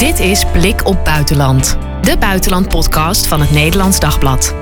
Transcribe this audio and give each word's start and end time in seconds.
Dit 0.00 0.18
is 0.18 0.44
Blik 0.52 0.86
op 0.86 1.04
Buitenland, 1.04 1.78
de 2.02 2.16
buitenlandpodcast 2.18 3.26
van 3.26 3.40
het 3.40 3.50
Nederlands 3.50 4.00
Dagblad. 4.00 4.54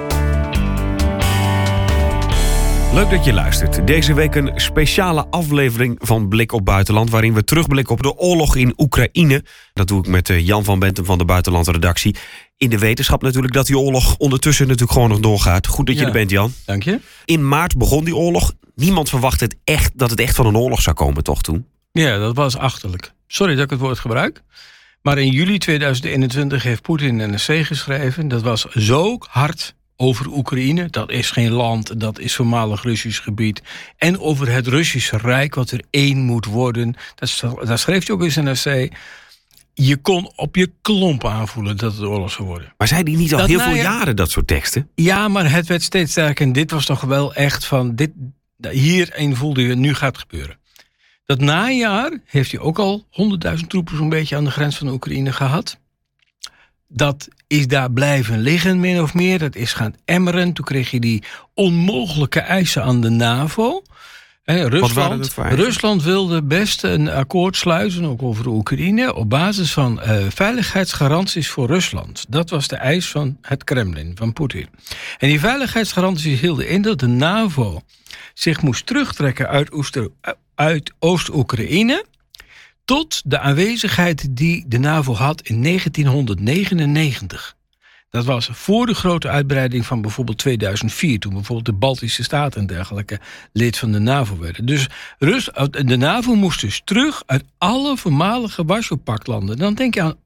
Leuk 2.93 3.11
dat 3.11 3.25
je 3.25 3.33
luistert. 3.33 3.87
Deze 3.87 4.14
week 4.14 4.35
een 4.35 4.51
speciale 4.54 5.27
aflevering 5.30 5.96
van 6.01 6.29
Blik 6.29 6.53
op 6.53 6.64
Buitenland... 6.64 7.11
waarin 7.11 7.35
we 7.35 7.45
terugblikken 7.45 7.95
op 7.95 8.03
de 8.03 8.16
oorlog 8.16 8.56
in 8.56 8.72
Oekraïne. 8.77 9.45
Dat 9.72 9.88
doe 9.88 9.99
ik 9.99 10.06
met 10.06 10.31
eh, 10.31 10.47
Jan 10.47 10.65
van 10.65 10.79
Bentem 10.79 11.04
van 11.04 11.19
de 11.19 11.24
Buitenlandredactie. 11.24 12.17
In 12.57 12.71
de 12.71 12.79
wetenschap 12.79 13.23
natuurlijk 13.23 13.55
dat 13.55 13.67
die 13.67 13.79
oorlog 13.79 14.17
ondertussen 14.17 14.65
natuurlijk 14.67 14.93
gewoon 14.93 15.09
nog 15.09 15.21
doorgaat. 15.21 15.67
Goed 15.67 15.87
dat 15.87 15.95
je 15.95 16.01
Ja. 16.01 16.07
er 16.07 16.12
bent, 16.12 16.30
Jan. 16.30 16.52
Dank 16.66 16.83
je. 16.83 17.01
In 17.25 17.48
maart 17.48 17.77
begon 17.77 18.05
die 18.05 18.16
oorlog. 18.16 18.52
Niemand 18.75 19.09
verwacht 19.09 19.41
het 19.41 19.57
echt, 19.65 19.93
dat 19.98 20.11
het 20.11 20.20
echt 20.20 20.34
van 20.34 20.47
een 20.47 20.57
oorlog 20.57 20.80
zou 20.83 20.97
komen, 20.97 21.23
toch 21.23 21.43
toen? 21.43 21.66
Ja, 21.93 22.19
dat 22.19 22.37
was 22.37 22.57
achterlijk. 22.57 23.12
Sorry 23.27 23.55
dat 23.55 23.65
ik 23.65 23.70
het 23.70 23.80
woord 23.80 23.98
gebruik. 23.98 24.43
Maar 25.02 25.19
in 25.19 25.30
juli 25.30 25.59
2021 25.59 26.62
heeft 26.62 26.82
Poetin 26.82 27.18
een 27.18 27.34
essay 27.34 27.64
geschreven. 27.64 28.28
Dat 28.28 28.42
was 28.42 28.64
zo 28.64 29.16
hard 29.28 29.74
over 29.96 30.27
Oekraïne. 30.28 30.88
Dat 30.90 31.10
is 31.10 31.30
geen 31.30 31.50
land, 31.50 32.00
dat 32.00 32.18
is 32.18 32.34
voormalig 32.34 32.82
Russisch 32.82 33.23
gebied. 33.23 33.62
En 33.96 34.20
over 34.20 34.52
het 34.52 34.66
Russische 34.66 35.16
Rijk, 35.16 35.54
wat 35.54 35.70
er 35.70 35.82
één 35.90 36.18
moet 36.18 36.45
worden. 36.45 36.95
Dat 37.14 37.78
schreef 37.80 38.06
hij 38.06 38.14
ook 38.16 38.23
in 38.23 38.32
zijn 38.32 38.48
essay. 38.48 38.92
Je 39.74 39.96
kon 39.96 40.32
op 40.37 40.56
je 40.56 40.73
klomp 40.82 41.24
aanvoelen 41.24 41.76
dat 41.76 41.92
het 41.92 42.02
oorlog 42.04 42.30
zou 42.30 42.48
worden. 42.48 42.74
Maar 42.76 42.88
zei 42.88 43.02
die 43.02 43.16
niet 43.16 43.32
al 43.32 43.38
Dat 43.38 43.48
heel 43.48 43.59
veel 43.59 43.68
najaar- 43.68 43.84
jaren, 43.98 44.16
dat 44.16 44.30
soort 44.30 44.46
teksten? 44.46 44.88
Ja, 44.95 45.28
maar 45.28 45.51
het 45.51 45.66
werd 45.66 45.82
steeds 45.82 46.10
sterker. 46.10 46.46
En 46.46 46.52
dit 46.52 46.70
was 46.70 46.84
toch 46.84 47.01
wel 47.01 47.34
echt 47.34 47.65
van... 47.66 47.95
Dit, 47.95 48.10
hierin 48.70 49.37
voelde 49.37 49.62
je, 49.62 49.74
nu 49.74 49.95
gaat 49.95 50.16
het 50.16 50.26
gebeuren. 50.30 50.59
Dat 51.28 51.41
najaar 51.41 52.18
heeft 52.24 52.50
hij 52.50 52.60
ook 52.60 52.78
al 52.78 53.06
100.000 53.56 53.66
troepen 53.66 53.96
zo'n 53.96 54.09
beetje 54.09 54.37
aan 54.37 54.45
de 54.45 54.50
grens 54.50 54.77
van 54.77 54.88
Oekraïne 54.88 55.32
gehad. 55.32 55.78
Dat 56.87 57.28
is 57.46 57.66
daar 57.66 57.90
blijven 57.90 58.40
liggen, 58.40 58.80
min 58.80 59.01
of 59.02 59.15
meer. 59.15 59.38
Dat 59.38 59.54
is 59.56 59.73
gaan 59.73 59.95
emmeren. 60.04 60.52
Toen 60.52 60.65
kreeg 60.65 60.90
je 60.90 61.01
die 61.01 61.23
onmogelijke 61.54 62.40
eisen 62.40 62.82
aan 62.82 63.01
de 63.01 63.09
NAVO. 63.09 63.82
Rusland? 64.45 65.34
Rusland 65.37 66.03
wilde 66.03 66.43
best 66.43 66.83
een 66.83 67.11
akkoord 67.11 67.56
sluiten, 67.56 68.05
ook 68.05 68.23
over 68.23 68.47
Oekraïne, 68.47 69.15
op 69.15 69.31
basis 69.31 69.73
van 69.73 70.01
eh, 70.01 70.27
veiligheidsgaranties 70.29 71.49
voor 71.49 71.67
Rusland. 71.67 72.25
Dat 72.29 72.51
was 72.51 72.69
de 72.69 72.77
eis 72.77 73.09
van 73.09 73.39
het 73.43 73.65
Kremlin, 73.65 74.12
van 74.15 74.33
Poetin. 74.33 74.69
En 75.19 75.29
die 75.29 75.41
veiligheidsgaranties 75.41 76.41
hielden 76.41 76.69
in 76.69 76.83
dat 76.83 76.99
de 76.99 77.06
NAVO 77.06 77.81
zich 78.34 78.62
moest 78.62 78.87
terugtrekken 78.87 79.49
uit, 79.49 79.73
Oester- 79.73 80.11
uit 80.59 80.92
Oost-Oekraïne 80.98 82.05
tot 82.84 83.23
de 83.25 83.39
aanwezigheid 83.39 84.37
die 84.37 84.65
de 84.69 84.78
NAVO 84.78 85.15
had 85.15 85.41
in 85.42 85.62
1999. 85.62 87.56
Dat 88.11 88.25
was 88.25 88.48
voor 88.53 88.87
de 88.87 88.95
grote 88.95 89.28
uitbreiding 89.28 89.87
van 89.87 90.00
bijvoorbeeld 90.00 90.39
2004, 90.39 91.19
toen 91.19 91.33
bijvoorbeeld 91.33 91.67
de 91.67 91.73
Baltische 91.73 92.23
Staten 92.23 92.61
en 92.61 92.67
dergelijke 92.67 93.20
lid 93.53 93.78
van 93.78 93.92
de 93.92 93.98
NAVO 93.98 94.39
werden. 94.39 94.67
Dus 94.67 94.87
Rus, 95.19 95.48
de 95.70 95.97
NAVO 95.97 96.34
moest 96.34 96.61
dus 96.61 96.83
terug 96.84 97.22
uit 97.27 97.45
alle 97.59 97.97
voormalige 97.97 98.65
Warschau-paktlanden. 98.65 99.56
Dan 99.56 99.75
denk 99.75 99.95
je 99.95 100.03
aan 100.03 100.17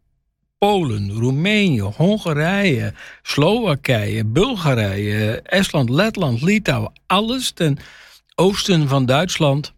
Polen, 0.58 1.12
Roemenië, 1.12 1.80
Hongarije, 1.80 2.94
Slowakije, 3.22 4.24
Bulgarije, 4.24 5.40
Estland, 5.42 5.88
Letland, 5.88 6.42
Litouwen. 6.42 6.92
Alles 7.06 7.50
ten 7.50 7.78
oosten 8.34 8.88
van 8.88 9.06
Duitsland. 9.06 9.72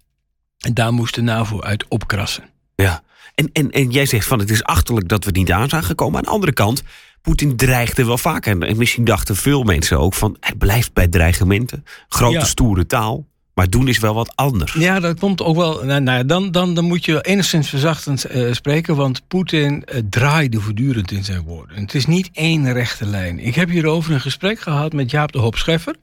En 0.65 0.75
daar 0.75 0.93
moest 0.93 1.15
de 1.15 1.23
NAVO 1.23 1.61
uit 1.63 1.85
opkrassen. 1.89 2.45
Ja. 2.75 3.03
En, 3.35 3.51
en, 3.53 3.71
en 3.71 3.91
jij 3.91 4.07
zegt 4.07 4.27
van 4.27 4.39
het 4.39 4.51
is 4.51 4.63
achterlijk 4.63 5.09
dat 5.09 5.25
we 5.25 5.31
niet 5.31 5.53
aan 5.53 5.69
zijn 5.69 5.85
gekomen. 5.85 6.17
Aan 6.17 6.23
de 6.25 6.31
andere 6.31 6.53
kant, 6.53 6.83
Poetin 7.23 7.57
dreigde 7.57 8.05
wel 8.05 8.19
vaker. 8.19 8.53
En- 8.53 8.63
En 8.69 8.77
misschien 8.77 9.05
dachten 9.05 9.37
veel 9.37 9.63
mensen 9.63 9.99
ook 9.99 10.15
van 10.15 10.37
het 10.41 10.59
blijft 10.59 10.93
bij 10.93 11.09
dreigementen. 11.09 11.85
Grote 12.09 12.39
Ja. 12.39 12.45
stoere 12.45 12.87
taal. 12.87 13.27
Maar 13.55 13.71
doen 13.71 13.89
is 13.89 13.99
wel 13.99 14.15
wat 14.15 14.33
anders. 14.37 14.73
Ja, 14.73 15.01
dat 15.01 15.19
komt 15.19 15.43
ook 15.43 15.57
wel. 15.57 15.85
Nou, 15.85 16.01
nou, 16.01 16.27
dan, 16.27 16.51
dan, 16.51 16.75
dan 16.75 16.85
moet 16.85 17.05
je 17.05 17.21
enigszins 17.23 17.69
verzachtend 17.69 18.25
eh, 18.25 18.53
spreken, 18.53 18.97
want 18.97 19.29
Poetin 19.29 19.85
eh, 19.85 20.01
draaide 20.11 20.61
voortdurend 20.61 21.11
in 21.11 21.25
zijn 21.25 21.43
woorden. 21.43 21.77
Het 21.81 21.95
is 21.95 22.07
niet 22.07 22.31
één 22.33 22.73
rechte 22.73 23.07
lijn. 23.07 23.39
Ik 23.39 23.55
heb 23.55 23.69
hierover 23.69 24.13
een 24.13 24.21
gesprek 24.21 24.61
gehad 24.61 24.93
met 24.93 25.11
Jaap 25.11 25.33
de 25.33 25.39
Hoop 25.39 25.57
Scheffer. 25.57 25.95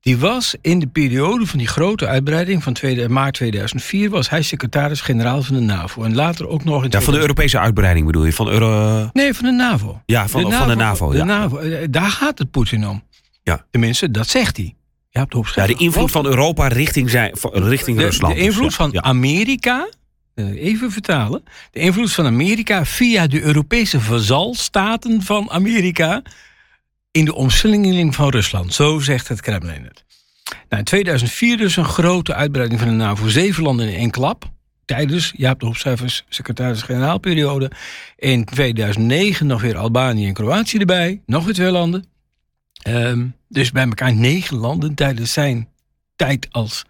Die 0.00 0.18
was 0.18 0.54
in 0.60 0.78
de 0.78 0.86
periode 0.86 1.46
van 1.46 1.58
die 1.58 1.68
grote 1.68 2.06
uitbreiding 2.06 2.62
van 2.62 2.72
tweede, 2.72 3.08
maart 3.08 3.34
2004, 3.34 4.10
was 4.10 4.30
hij 4.30 4.42
secretaris-generaal 4.42 5.42
van 5.42 5.54
de 5.54 5.60
NAVO. 5.60 6.02
En 6.02 6.14
later 6.14 6.48
ook 6.48 6.64
nog 6.64 6.84
in. 6.84 6.90
Ja, 6.90 7.00
van 7.00 7.12
de 7.12 7.18
2000 7.18 7.20
Europese 7.20 7.58
uitbreiding 7.58 8.06
bedoel 8.06 8.24
je? 8.24 8.32
Van 8.32 8.48
Euro... 8.48 9.08
Nee, 9.12 9.34
van 9.34 9.44
de 9.44 9.50
NAVO. 9.50 10.02
Ja, 10.06 10.28
van, 10.28 10.52
van 10.52 10.68
de 10.68 10.74
NAVO. 10.74 11.10
De 11.10 11.16
Ja. 11.16 11.24
NAVO, 11.24 11.56
eh, 11.58 11.86
daar 11.90 12.10
gaat 12.10 12.38
het 12.38 12.50
Poetin 12.50 12.88
om. 12.88 13.02
Ja. 13.42 13.64
Tenminste, 13.70 14.10
dat 14.10 14.28
zegt 14.28 14.56
hij. 14.56 14.74
De 15.10 15.26
ja, 15.28 15.42
Scheffer. 15.42 15.76
de 15.76 15.82
invloed 15.82 16.10
van 16.10 16.26
Europa 16.26 16.68
richting, 16.68 17.10
zijn, 17.10 17.32
richting 17.52 17.96
de, 17.96 18.04
Rusland. 18.04 18.34
De 18.34 18.38
dus, 18.38 18.48
invloed 18.48 18.70
ja. 18.70 18.76
van 18.76 18.90
Ja. 18.92 19.00
Amerika, 19.00 19.88
eh, 20.34 20.64
even 20.64 20.90
vertalen. 20.90 21.42
De 21.70 21.80
invloed 21.80 22.12
van 22.12 22.26
Amerika 22.26 22.84
via 22.84 23.26
de 23.26 23.42
Europese 23.42 24.00
vazalstaten 24.00 25.22
van 25.22 25.50
Amerika 25.50 26.22
in 27.16 27.24
de 27.24 27.34
omsingeling 27.34 28.14
van 28.14 28.28
Rusland. 28.28 28.74
Zo 28.74 28.98
zegt 28.98 29.28
het 29.28 29.40
Kremlin 29.40 29.84
het. 29.84 30.04
Nou, 30.44 30.78
in 30.78 30.84
2004 30.84 31.56
dus 31.56 31.76
een 31.76 31.84
grote 31.84 32.34
uitbreiding 32.34 32.80
van 32.80 32.88
de 32.88 32.94
NAVO. 32.94 33.28
Zeven 33.28 33.62
landen 33.62 33.88
in 33.88 33.94
één 33.94 34.10
klap. 34.10 34.50
Tijdens 34.84 35.32
Jaap 35.36 35.60
de 35.60 35.66
Hofcijfers 35.66 36.24
secretaris-generaalperiode. 36.28 37.70
In 38.16 38.44
2009 38.44 39.46
nog 39.46 39.62
weer 39.62 39.76
Albanië 39.76 40.26
en 40.26 40.32
Kroatië 40.32 40.78
erbij. 40.78 41.22
Nog 41.26 41.44
weer 41.44 41.54
twee 41.54 41.70
landen. 41.70 42.04
Ehm, 42.82 43.26
dus 43.48 43.72
bij 43.72 43.84
elkaar 43.84 44.14
negen 44.14 44.56
landen 44.56 44.94
tijdens 44.94 45.32
zijn 45.32 45.68
tijd 46.16 46.48
als 46.50 46.84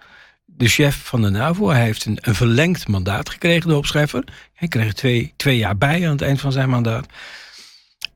de 0.44 0.69
chef 0.69 0.97
van 1.04 1.22
de 1.22 1.31
NAVO. 1.31 1.69
Hij 1.69 1.82
heeft 1.82 2.04
een, 2.04 2.19
verlengd 2.34 2.88
mandaat 2.88 3.28
gekregen, 3.28 3.69
de 3.69 3.76
opschrijver. 3.76 4.25
Hij 4.54 4.69
kreeg 4.69 4.93
twee, 4.93 5.32
twee 5.37 5.56
jaar 5.56 5.76
bij 5.76 6.04
aan 6.04 6.12
het 6.12 6.22
eind 6.22 6.41
van 6.41 6.53
zijn 6.53 6.69
mandaat. 6.69 7.06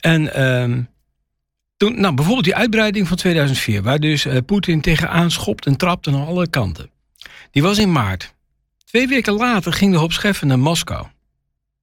En 0.00 0.34
ehm, 0.34 0.82
toen, 1.80 2.00
nou, 2.00 2.14
bijvoorbeeld 2.14 2.44
die 2.44 2.54
uitbreiding 2.56 3.08
van 3.08 3.16
2004, 3.16 3.82
waar 3.82 3.98
dus 3.98 4.24
eh, 4.24 4.36
Poetin 4.46 4.80
tegenaan 4.80 5.30
schopt 5.30 5.66
en 5.66 5.76
trapt 5.76 6.06
aan 6.06 6.26
alle 6.26 6.48
kanten. 6.48 6.91
Die 7.50 7.62
was 7.62 7.78
in 7.78 7.92
maart. 7.92 8.34
Twee 8.84 9.08
weken 9.08 9.32
later 9.32 9.72
ging 9.72 9.92
de 9.92 9.98
hoop 9.98 10.12
naar 10.41 10.58
Moskou. 10.58 11.06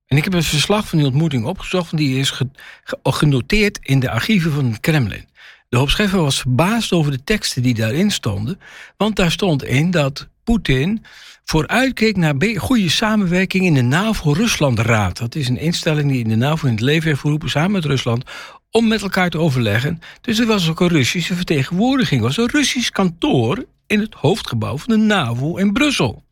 En 0.08 0.18
ik 0.18 0.24
heb 0.24 0.34
het 0.34 0.46
verslag 0.46 0.88
van 0.88 0.98
die 0.98 1.08
ontmoeting 1.08 1.46
opgezocht, 1.46 1.98
die 1.98 2.20
is 2.20 2.30
ge- 2.30 2.50
ge- 2.84 3.00
genoteerd 3.04 3.80
in 3.82 4.00
de 4.00 4.10
archieven 4.10 4.52
van 4.52 4.66
het 4.66 4.80
Kremlin. 4.80 5.26
De 5.70 5.78
hoop 5.78 5.90
was 6.12 6.40
verbaasd 6.40 6.92
over 6.92 7.12
de 7.12 7.24
teksten 7.24 7.62
die 7.62 7.74
daarin 7.74 8.12
stonden, 8.12 8.60
want 8.98 9.16
daar 9.16 9.32
stond 9.32 9.64
in 9.64 9.92
dat 9.92 10.28
Poetin 10.44 11.04
vooruitkeek 11.44 12.18
naar 12.18 12.36
goede 12.58 12.90
samenwerking 12.90 13.66
in 13.66 13.74
de 13.74 13.82
NAVO-Rusland-raad. 13.82 15.18
Dat 15.18 15.36
is 15.36 15.48
een 15.50 15.58
instelling 15.58 16.12
die 16.12 16.24
in 16.24 16.30
de 16.30 16.36
NAVO 16.36 16.68
in 16.68 16.74
het 16.74 16.82
leven 16.82 17.08
heeft 17.08 17.22
geroepen 17.22 17.50
samen 17.50 17.72
met 17.72 17.86
Rusland 17.86 18.24
om 18.72 18.88
met 18.88 19.02
elkaar 19.02 19.30
te 19.30 19.40
overleggen. 19.40 20.02
Dus 20.22 20.40
er 20.40 20.46
was 20.46 20.70
ook 20.70 20.80
een 20.80 20.88
Russische 20.88 21.36
vertegenwoordiging. 21.36 22.22
Er 22.22 22.28
was 22.28 22.38
een 22.38 22.50
Russisch 22.50 22.90
kantoor 22.90 23.66
in 23.88 24.00
het 24.00 24.14
hoofdgebouw 24.14 24.78
van 24.78 24.94
de 24.94 25.06
NAVO 25.06 25.56
in 25.56 25.74
Brussel. 25.74 26.24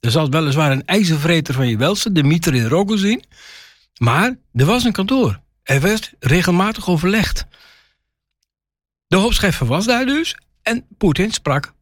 Er 0.00 0.10
zat 0.10 0.28
weliswaar 0.28 0.70
een 0.72 0.84
ijzervreter 0.84 1.54
van 1.54 1.68
je 1.68 1.76
welste, 1.76 2.12
Dmitri 2.12 2.66
Rogozin. 2.66 3.24
Maar 3.98 4.36
er 4.54 4.64
was 4.64 4.84
een 4.84 4.92
kantoor. 4.92 5.40
Er 5.62 5.80
werd 5.80 6.12
regelmatig 6.18 6.88
overlegd. 6.88 7.46
De 9.06 9.16
hoopscheffer 9.16 9.66
was 9.66 9.86
daar 9.86 10.06
dus. 10.06 10.36
En 10.62 10.84
Poetin 10.98 11.32
sprak 11.32 11.74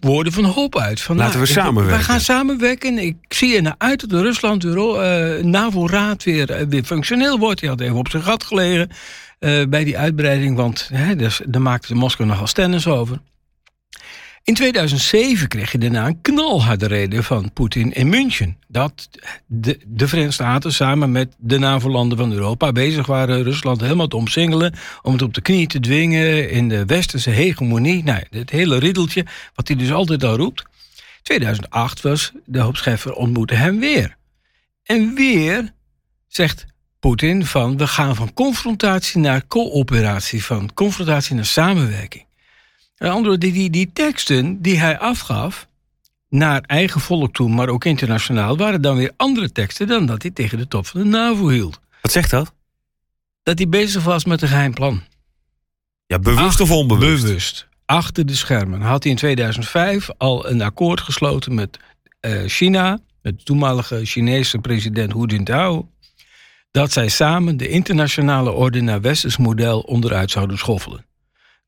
woorden 0.00 0.32
van 0.32 0.44
hoop 0.44 0.78
uit. 0.78 1.00
Van, 1.00 1.16
Laten 1.16 1.40
we 1.40 1.46
ik- 1.46 1.52
samenwerken. 1.52 1.98
We 1.98 2.04
gaan 2.04 2.20
samenwerken. 2.20 2.98
Ik 2.98 3.16
zie 3.28 3.56
er 3.56 3.62
naar 3.62 3.74
uit 3.78 4.00
dat 4.00 4.10
de 4.10 4.20
Rusland, 4.22 4.64
eh, 4.64 5.44
NAVO-raad 5.44 6.24
weer, 6.24 6.50
eh, 6.50 6.66
weer 6.68 6.84
functioneel 6.84 7.38
wordt. 7.38 7.60
Hij 7.60 7.68
had 7.68 7.80
even 7.80 7.96
op 7.96 8.08
zijn 8.08 8.22
gat 8.22 8.44
gelegen 8.44 8.88
eh, 9.38 9.62
bij 9.68 9.84
die 9.84 9.98
uitbreiding. 9.98 10.56
Want 10.56 10.88
hè, 10.92 11.16
dus, 11.16 11.40
daar 11.46 11.62
maakte 11.62 11.94
Moskou 11.94 12.28
nogal 12.28 12.46
stennis 12.46 12.86
over. 12.86 13.20
In 14.46 14.54
2007 14.54 15.48
kreeg 15.48 15.72
je 15.72 15.78
daarna 15.78 16.06
een 16.06 16.20
knalharde 16.20 16.86
reden 16.86 17.24
van 17.24 17.52
Poetin 17.52 17.92
in 17.92 18.08
München. 18.08 18.58
Dat 18.68 19.08
de, 19.46 19.78
de 19.86 20.08
Verenigde 20.08 20.34
Staten 20.34 20.72
samen 20.72 21.12
met 21.12 21.34
de 21.38 21.58
NAVO-landen 21.58 22.18
van 22.18 22.32
Europa 22.32 22.72
bezig 22.72 23.06
waren 23.06 23.42
Rusland 23.42 23.80
helemaal 23.80 24.06
te 24.06 24.16
omsingelen. 24.16 24.74
Om 25.02 25.12
het 25.12 25.22
op 25.22 25.34
de 25.34 25.40
knie 25.40 25.66
te 25.66 25.80
dwingen 25.80 26.50
in 26.50 26.68
de 26.68 26.84
westerse 26.84 27.30
hegemonie. 27.30 28.04
Nou, 28.04 28.22
het 28.30 28.50
hele 28.50 28.78
riddeltje, 28.78 29.26
wat 29.54 29.68
hij 29.68 29.76
dus 29.76 29.92
altijd 29.92 30.24
al 30.24 30.36
roept. 30.36 30.64
2008 31.22 32.00
was 32.00 32.32
de 32.44 32.60
hoop 32.60 32.76
Scheffer 32.76 33.12
ontmoette 33.12 33.54
hem 33.54 33.80
weer. 33.80 34.16
En 34.82 35.14
weer 35.14 35.72
zegt 36.28 36.66
Poetin 37.00 37.46
van 37.46 37.76
we 37.76 37.86
gaan 37.86 38.16
van 38.16 38.32
confrontatie 38.34 39.20
naar 39.20 39.46
coöperatie, 39.46 40.44
van 40.44 40.74
confrontatie 40.74 41.34
naar 41.34 41.44
samenwerking. 41.44 42.25
Andere 42.96 43.38
die, 43.38 43.52
die, 43.52 43.70
die 43.70 43.90
teksten 43.92 44.62
die 44.62 44.78
hij 44.78 44.98
afgaf 44.98 45.68
naar 46.28 46.60
eigen 46.60 47.00
volk 47.00 47.34
toe, 47.34 47.48
maar 47.48 47.68
ook 47.68 47.84
internationaal, 47.84 48.56
waren 48.56 48.82
dan 48.82 48.96
weer 48.96 49.12
andere 49.16 49.52
teksten 49.52 49.86
dan 49.86 50.06
dat 50.06 50.22
hij 50.22 50.30
tegen 50.30 50.58
de 50.58 50.68
top 50.68 50.86
van 50.86 51.00
de 51.00 51.06
NAVO 51.06 51.48
hield. 51.48 51.80
Wat 52.02 52.12
zegt 52.12 52.30
dat? 52.30 52.52
Dat 53.42 53.58
hij 53.58 53.68
bezig 53.68 54.04
was 54.04 54.24
met 54.24 54.42
een 54.42 54.48
geheim 54.48 54.74
plan. 54.74 55.02
Ja, 56.06 56.18
bewust 56.18 56.60
of 56.60 56.70
onbewust? 56.70 57.22
Bewust. 57.22 57.68
Achter 57.84 58.26
de 58.26 58.34
schermen. 58.34 58.80
Had 58.80 59.02
hij 59.02 59.12
in 59.12 59.18
2005 59.18 60.10
al 60.18 60.48
een 60.48 60.62
akkoord 60.62 61.00
gesloten 61.00 61.54
met 61.54 61.78
eh, 62.20 62.42
China, 62.46 62.98
met 63.22 63.38
de 63.38 63.44
toenmalige 63.44 64.04
Chinese 64.04 64.58
president 64.58 65.12
Hu 65.12 65.24
Jintao, 65.26 65.88
dat 66.70 66.92
zij 66.92 67.08
samen 67.08 67.56
de 67.56 67.68
internationale 67.68 68.52
orde 68.52 68.80
naar 68.80 69.00
westers 69.00 69.36
model 69.36 69.80
onderuit 69.80 70.30
zouden 70.30 70.58
schoffelen. 70.58 71.05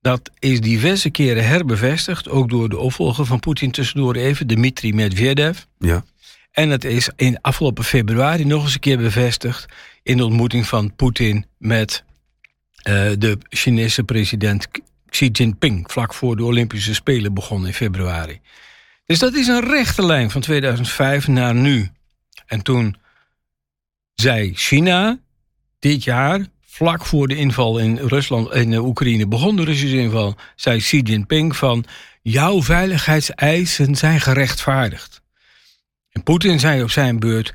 Dat 0.09 0.31
is 0.39 0.61
diverse 0.61 1.11
keren 1.11 1.47
herbevestigd, 1.47 2.29
ook 2.29 2.49
door 2.49 2.69
de 2.69 2.79
opvolger 2.79 3.27
van 3.27 3.41
Poetin 3.41 3.71
tussendoor 3.71 4.15
even, 4.15 4.47
Dmitri 4.47 4.95
Medvedev. 4.95 5.59
Ja. 5.79 6.05
En 6.51 6.71
het 6.71 6.85
is 6.85 7.11
in 7.17 7.41
afgelopen 7.41 7.85
februari 7.85 8.45
nog 8.45 8.65
eens 8.65 8.75
een 8.75 8.81
keer 8.81 8.99
bevestigd 8.99 9.67
in 10.03 10.17
de 10.17 10.25
ontmoeting 10.25 10.67
van 10.67 10.95
Poetin 10.95 11.47
met 11.59 12.05
uh, 12.89 13.11
de 13.19 13.39
Chinese 13.49 14.05
president 14.05 14.69
Xi 15.07 15.27
Jinping, 15.27 15.91
vlak 15.91 16.15
voor 16.15 16.37
de 16.37 16.45
Olympische 16.45 16.95
Spelen 16.95 17.35
begonnen 17.35 17.69
in 17.69 17.75
februari. 17.75 18.41
Dus 19.07 19.19
dat 19.19 19.35
is 19.35 19.47
een 19.47 19.65
rechte 19.65 20.07
lijn 20.07 20.31
van 20.31 20.41
2005 20.41 21.29
naar 21.29 21.55
nu. 21.55 21.91
En 22.47 22.63
toen 22.63 22.97
zei 24.15 24.55
China 24.55 25.19
dit 25.79 26.05
jaar, 26.05 26.47
vlak 26.79 27.05
voor 27.05 27.29
de 27.29 27.37
inval 27.37 27.79
in 27.79 27.97
Rusland 27.97 28.55
in 28.55 28.75
Oekraïne 28.75 29.27
begon 29.27 29.57
de 29.57 29.65
Russische 29.65 29.97
inval, 29.97 30.37
zei 30.57 30.79
Xi 30.79 31.01
Jinping 31.01 31.57
van 31.57 31.85
jouw 32.23 32.63
veiligheidseisen 32.63 33.95
zijn 33.95 34.21
gerechtvaardigd. 34.21 35.23
En 36.11 36.23
Poetin 36.23 36.61
zei 36.61 36.83
op 36.83 36.91
zijn 36.91 37.19
beurt: 37.19 37.55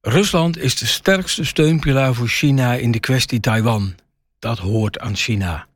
Rusland 0.00 0.58
is 0.58 0.76
de 0.76 0.86
sterkste 0.86 1.44
steunpilaar 1.44 2.14
voor 2.14 2.28
China 2.28 2.74
in 2.74 2.90
de 2.90 3.00
kwestie 3.00 3.40
Taiwan. 3.40 3.94
Dat 4.38 4.58
hoort 4.58 4.98
aan 4.98 5.16
China. 5.16 5.66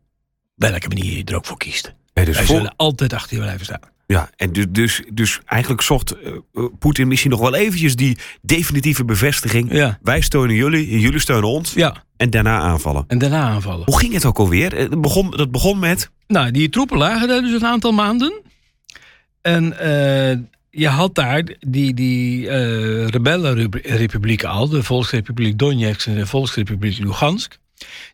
Welke 0.54 0.88
manier 0.88 1.16
je 1.16 1.24
er 1.24 1.36
ook 1.36 1.46
voor 1.46 1.58
kiest. 1.58 1.94
Ja, 2.12 2.24
dus 2.24 2.36
Wij 2.36 2.46
zullen 2.46 2.74
altijd 2.76 3.12
achter 3.12 3.36
je 3.36 3.42
blijven 3.42 3.64
staan. 3.64 3.97
Ja, 4.12 4.30
en 4.36 4.52
dus, 4.52 4.66
dus, 4.70 5.02
dus 5.12 5.40
eigenlijk 5.44 5.82
zocht 5.82 6.12
eh, 6.12 6.32
eh, 6.54 6.64
Poetin 6.78 7.08
misschien 7.08 7.30
nog 7.30 7.40
wel 7.40 7.54
eventjes 7.54 7.96
die 7.96 8.18
definitieve 8.42 9.04
bevestiging. 9.04 9.72
Ja. 9.72 9.98
Wij 10.02 10.20
steunen 10.20 10.56
jullie, 10.56 10.90
en 10.90 10.98
jullie 10.98 11.18
steunen 11.20 11.48
ons. 11.48 11.72
Ja, 11.72 12.04
En 12.16 12.30
daarna 12.30 12.58
aanvallen. 12.60 13.04
en 13.08 13.18
daarna 13.18 13.42
aanvallen. 13.42 13.82
Hoe 13.84 13.98
ging 13.98 14.12
het 14.12 14.24
ook 14.24 14.38
alweer? 14.38 14.74
Eh, 14.74 14.80
Het 14.90 15.00
begon, 15.00 15.30
dat 15.30 15.50
begon 15.50 15.78
met. 15.78 16.10
Nou, 16.26 16.50
die 16.50 16.68
troepen 16.68 16.98
lagen 16.98 17.28
daar 17.28 17.40
dus 17.40 17.52
een 17.52 17.66
aantal 17.66 17.92
maanden. 17.92 18.32
En 19.42 19.76
je 20.70 20.88
had 20.88 21.14
daar 21.14 21.42
die, 21.60 21.94
die 21.94 22.48
eh 22.48 23.06
rebellenrepublieken 23.06 24.48
al, 24.48 24.68
de 24.68 24.82
Volksrepubliek 24.82 25.58
Donetsk 25.58 26.06
en 26.06 26.14
de 26.14 26.26
Volksrepubliek 26.26 26.98
Lugansk. 26.98 27.58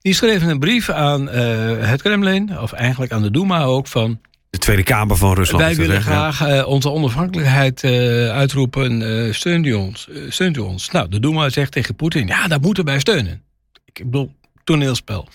Die 0.01 0.15
schreven 0.15 0.49
een 0.49 0.59
brief 0.59 0.91
aan 0.91 1.29
het 1.29 2.03
Kremlin, 2.03 2.59
of 2.59 2.73
eigenlijk 2.73 3.13
aan 3.13 3.23
de 3.23 3.31
Duma 3.31 3.63
ook, 3.63 3.87
van 3.87 4.21
De 4.55 4.61
Tweede 4.61 4.83
Kamer 4.83 5.17
van 5.17 5.35
Rusland. 5.35 5.65
wij 5.65 5.75
willen? 5.75 5.95
Ja. 5.95 6.01
graag 6.01 6.41
eh, 6.41 6.67
onze 6.69 6.91
onafhankelijkheid 6.91 7.83
eh, 7.85 7.91
uitroepen, 8.31 9.03
eh 9.27 9.33
steunt 9.33 9.67
u 9.67 9.73
ons. 9.73 10.09
steunt 10.29 10.57
u 10.57 10.61
ons. 10.61 10.91
Nou, 10.91 11.09
de 11.09 11.21
Duma 11.21 11.49
zegt 11.49 11.73
tegen 11.73 11.95
Poetin, 11.95 12.27
ja, 12.27 12.49
daar 12.49 12.61
moeten 12.61 12.85
wij 12.85 12.99
steunen. 12.99 13.43
Ik 13.85 14.05
bedoel, 14.05 14.33
toneelspel. 14.65 15.29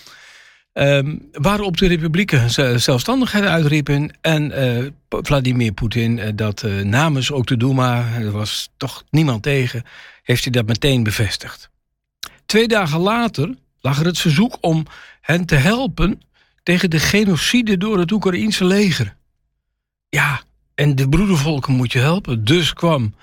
Ehm, 0.72 1.16
waarop 1.32 1.76
de 1.76 1.86
republieken 1.86 2.50
ze- 2.50 2.78
zelfstandigheid 2.78 3.44
uitriepen 3.44 4.18
en 4.20 4.52
Vladimir 5.08 5.72
Poetin 5.72 6.20
dat 6.34 6.64
namens 6.84 7.32
ook 7.32 7.46
de 7.46 7.56
Duma, 7.56 8.04
er 8.18 8.30
was 8.30 8.68
toch 8.76 9.04
niemand 9.10 9.42
tegen, 9.42 9.82
heeft 10.22 10.42
hij 10.42 10.52
dat 10.52 10.66
meteen 10.66 11.02
bevestigd. 11.02 11.70
Twee 12.46 12.68
dagen 12.68 13.00
later 13.00 13.54
lag 13.80 14.00
er 14.00 14.06
het 14.06 14.18
verzoek 14.18 14.58
om 14.60 14.86
hen 15.20 15.44
te 15.44 15.54
helpen 15.56 16.20
tegen 16.70 16.90
de 16.90 16.98
genocide 16.98 17.76
door 17.76 17.98
het 17.98 18.12
Oekraïense 18.12 18.64
leger. 18.64 19.16
Ja, 20.08 20.42
en 20.74 20.94
de 20.94 21.08
broedervolken 21.08 21.72
moet 21.72 21.92
je 21.92 21.98
helpen. 21.98 22.44
Dus 22.44 22.72
kwam 22.72 23.14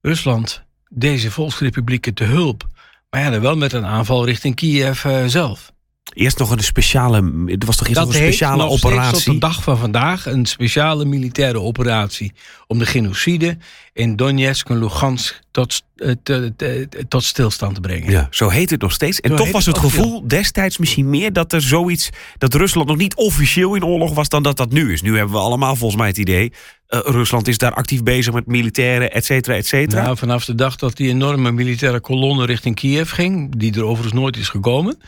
Rusland 0.00 0.62
deze 0.88 1.30
volksrepublieken 1.30 2.14
te 2.14 2.24
hulp. 2.24 2.68
Maar 3.10 3.20
ja, 3.20 3.30
dan 3.30 3.40
wel 3.40 3.56
met 3.56 3.72
een 3.72 3.86
aanval 3.86 4.24
richting 4.24 4.54
Kiev 4.54 5.04
eh, 5.04 5.26
zelf. 5.26 5.71
Eerst 6.14 6.38
nog 6.38 6.50
een 6.50 6.58
speciale. 6.62 7.16
Er 7.46 7.66
was 7.66 7.76
toch 7.76 7.86
eerst 7.88 8.00
nog 8.00 8.08
een 8.08 8.14
speciale 8.14 8.68
operatie. 8.68 9.12
tot 9.24 9.24
de 9.34 9.38
dag 9.38 9.62
van 9.62 9.78
vandaag 9.78 10.26
een 10.26 10.46
speciale 10.46 11.04
militaire 11.04 11.60
operatie 11.60 12.32
om 12.66 12.78
de 12.78 12.86
genocide 12.86 13.58
in 13.92 14.16
Donetsk 14.16 14.68
en 14.68 14.78
Lugansk 14.78 15.40
tot, 15.50 15.82
eh, 15.96 16.10
te- 16.22 16.52
te- 16.56 16.88
tot 17.08 17.24
stilstand 17.24 17.74
te 17.74 17.80
brengen. 17.80 18.10
Ja, 18.10 18.26
zo 18.30 18.48
heet 18.48 18.70
het 18.70 18.80
nog 18.80 18.92
steeds. 18.92 19.20
En 19.20 19.30
Zo 19.30 19.36
toch 19.36 19.50
was 19.50 19.66
het 19.66 19.78
gevoel 19.78 20.28
destijds 20.28 20.78
misschien 20.78 21.10
meer 21.10 21.32
dat 21.32 21.52
er 21.52 21.62
zoiets. 21.62 22.10
dat 22.38 22.54
Rusland 22.54 22.88
nog 22.88 22.96
niet 22.96 23.14
officieel 23.14 23.74
in 23.74 23.84
oorlog 23.84 24.14
was 24.14 24.28
dan 24.28 24.42
dat 24.42 24.56
dat 24.56 24.72
nu 24.72 24.92
is. 24.92 25.02
Nu 25.02 25.16
hebben 25.16 25.34
we 25.34 25.40
allemaal 25.40 25.76
volgens 25.76 26.00
mij 26.00 26.08
het 26.08 26.18
idee. 26.18 26.52
eh, 26.86 27.00
Rusland 27.04 27.48
is 27.48 27.58
daar 27.58 27.74
actief 27.74 28.02
bezig 28.02 28.32
met 28.34 28.46
militairen, 28.46 29.12
et 29.12 29.24
cetera, 29.24 29.54
et 29.56 29.66
cetera. 29.66 30.02
Nou, 30.02 30.16
vanaf 30.16 30.44
de 30.44 30.54
dag 30.54 30.76
dat 30.76 30.96
die 30.96 31.08
enorme 31.08 31.52
militaire 31.52 32.00
kolonne 32.00 32.46
richting 32.46 32.74
Kiev 32.74 33.10
ging, 33.12 33.56
die 33.56 33.74
er 33.74 33.84
overigens 33.84 34.20
nooit 34.20 34.36
is 34.36 34.48
gekomen, 34.48 34.98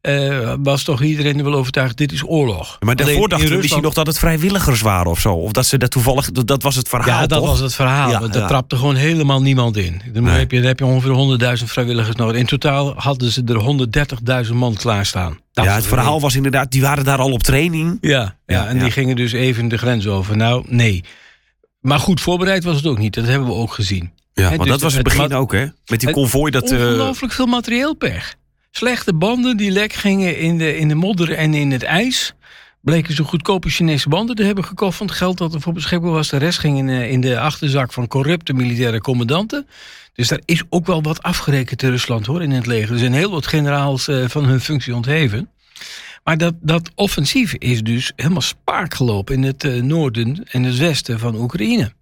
eh, 0.00 0.54
was 0.62 0.82
toch 0.82 1.02
iedereen 1.02 1.38
er 1.38 1.44
wel 1.44 1.54
overtuigd: 1.54 1.96
dit 1.96 2.12
is 2.12 2.22
oorlog. 2.26 2.76
maar 2.80 2.96
daarvoor 2.96 3.14
Alleen 3.16 3.28
dachten 3.28 3.48
we 3.48 3.54
misschien 3.56 3.60
Rusland- 3.60 3.82
nog 3.82 3.94
dat 3.94 4.06
het 4.06 4.18
vrijwilligers 4.18 4.80
waren 4.80 5.10
of 5.10 5.20
zo. 5.20 5.32
Of 5.34 5.52
dat 5.52 5.66
ze 5.66 5.78
dat 5.78 5.90
toevallig. 5.90 6.30
Dat, 6.30 6.46
dat 6.46 6.62
was 6.62 6.74
het 6.76 6.88
verhaal. 6.88 7.20
Ja, 7.20 7.26
dat 7.26 7.38
toch? 7.38 7.48
was 7.48 7.58
het 7.60 7.74
verhaal. 7.74 8.10
Ja, 8.10 8.20
want 8.20 8.32
daar 8.32 8.42
ja. 8.42 8.48
trapte 8.48 8.76
gewoon 8.76 8.94
helemaal 8.94 9.42
niemand 9.42 9.76
in. 9.76 10.00
Dan, 10.12 10.22
Nee. 10.22 10.38
heb 10.38 10.50
je, 10.50 10.56
dan 10.58 10.66
heb 10.66 10.78
je 10.78 10.84
ongeveer 10.84 11.58
100.000 11.58 11.64
vrijwilligers 11.64 12.16
nodig. 12.16 12.36
In 12.40 12.46
totaal 12.46 12.92
hadden 12.96 13.30
ze 13.32 13.42
er 13.44 13.58
130.000 14.46 14.54
man 14.54 14.74
klaarstaan. 14.74 15.38
Dat 15.52 15.64
Ja, 15.64 15.74
het 15.74 15.86
verhaal 15.86 16.20
was 16.20 16.34
inderdaad. 16.36 16.70
die 16.70 16.80
waren 16.82 17.04
daar 17.04 17.18
al 17.18 17.32
op 17.32 17.42
training. 17.42 17.98
Ja, 18.00 18.36
ja, 18.46 18.66
en 18.66 18.78
die 18.78 18.90
gingen 18.90 19.16
dus 19.16 19.32
even 19.32 19.68
de 19.68 19.78
grens 19.78 20.06
over. 20.06 20.36
Nou, 20.36 20.64
nee. 20.68 21.04
Maar 21.80 21.98
goed, 21.98 22.20
voorbereid 22.20 22.64
was 22.64 22.76
het 22.76 22.86
ook 22.86 22.98
niet. 22.98 23.14
Dat 23.14 23.26
hebben 23.26 23.48
we 23.48 23.54
ook 23.54 23.72
gezien. 23.72 24.12
Ja, 24.34 24.42
Hè, 24.42 24.48
want 24.48 24.60
dus 24.60 24.68
dat 24.70 24.80
was 24.80 24.94
het 24.94 25.02
begin 25.02 25.34
ook, 25.34 25.52
hè? 25.52 25.66
Met 25.86 26.00
die 26.00 26.10
konvooi 26.10 26.50
dat. 26.50 26.70
eh, 26.70 26.78
Ongelooflijk 26.78 27.32
veel 27.32 27.46
materieel 27.46 27.94
pech. 27.94 28.36
Slechte 28.70 29.14
banden 29.14 29.56
die 29.56 29.70
lek 29.70 29.92
gingen 29.92 30.38
in 30.38 30.58
de, 30.58 30.76
in 30.76 30.88
de 30.88 30.94
modder 30.94 31.32
en 31.32 31.54
in 31.54 31.70
het 31.70 31.82
ijs. 31.82 32.32
Bleken 32.80 33.14
ze 33.14 33.24
goedkope 33.24 33.68
Chinese 33.68 34.08
banden 34.08 34.36
te 34.36 34.42
hebben 34.42 34.64
gekocht 34.64 34.96
van 34.96 35.06
het 35.06 35.16
geld 35.16 35.38
dat 35.38 35.54
er 35.54 35.60
voor 35.60 35.72
beschikbaar 35.72 36.10
was. 36.10 36.28
De 36.28 36.36
rest 36.36 36.58
ging 36.58 36.78
in, 36.78 36.88
eh, 36.88 37.10
in 37.10 37.20
de 37.20 37.40
achterzak 37.40 37.92
van 37.92 38.06
corrupte 38.06 38.52
militaire 38.52 39.00
commandanten. 39.00 39.66
Dus 40.12 40.28
daar 40.28 40.40
is 40.44 40.62
ook 40.68 40.86
wel 40.86 41.02
wat 41.02 41.22
afgerekend 41.22 41.82
in 41.82 41.90
Rusland 41.90 42.26
hoor, 42.26 42.42
in 42.42 42.50
het 42.50 42.66
leger. 42.66 42.92
Er 42.92 42.98
zijn 42.98 43.12
heel 43.12 43.30
wat 43.30 43.46
generaals 43.46 44.08
eh, 44.08 44.24
van 44.28 44.44
hun 44.44 44.60
functie 44.60 44.94
ontheven. 44.94 45.50
Maar 46.24 46.38
dat, 46.38 46.54
dat 46.60 46.90
offensief 46.94 47.54
is 47.54 47.82
dus 47.82 48.12
helemaal 48.16 48.40
spaak 48.40 48.94
gelopen 48.94 49.34
in 49.34 49.42
het 49.42 49.64
eh, 49.64 49.82
noorden 49.82 50.44
en 50.50 50.62
het 50.62 50.76
westen 50.76 51.18
van 51.18 51.36
Oekraïne. 51.36 51.92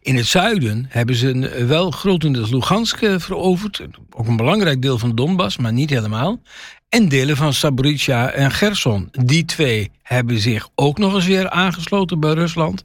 In 0.00 0.16
het 0.16 0.26
zuiden 0.26 0.86
hebben 0.88 1.14
ze 1.14 1.48
eh, 1.48 1.66
wel 1.66 1.90
grotendeels 1.90 2.50
Lugansk 2.50 3.02
eh, 3.02 3.18
veroverd. 3.18 3.86
Ook 4.10 4.26
een 4.26 4.36
belangrijk 4.36 4.82
deel 4.82 4.98
van 4.98 5.14
Donbass, 5.14 5.56
maar 5.56 5.72
niet 5.72 5.90
helemaal. 5.90 6.42
En 6.88 7.08
delen 7.08 7.36
van 7.36 7.52
Zaporizhia 7.52 8.30
en 8.30 8.50
Gerson. 8.50 9.08
Die 9.10 9.44
twee 9.44 9.90
hebben 10.02 10.38
zich 10.38 10.68
ook 10.74 10.98
nog 10.98 11.14
eens 11.14 11.26
weer 11.26 11.50
aangesloten 11.50 12.20
bij 12.20 12.32
Rusland. 12.32 12.84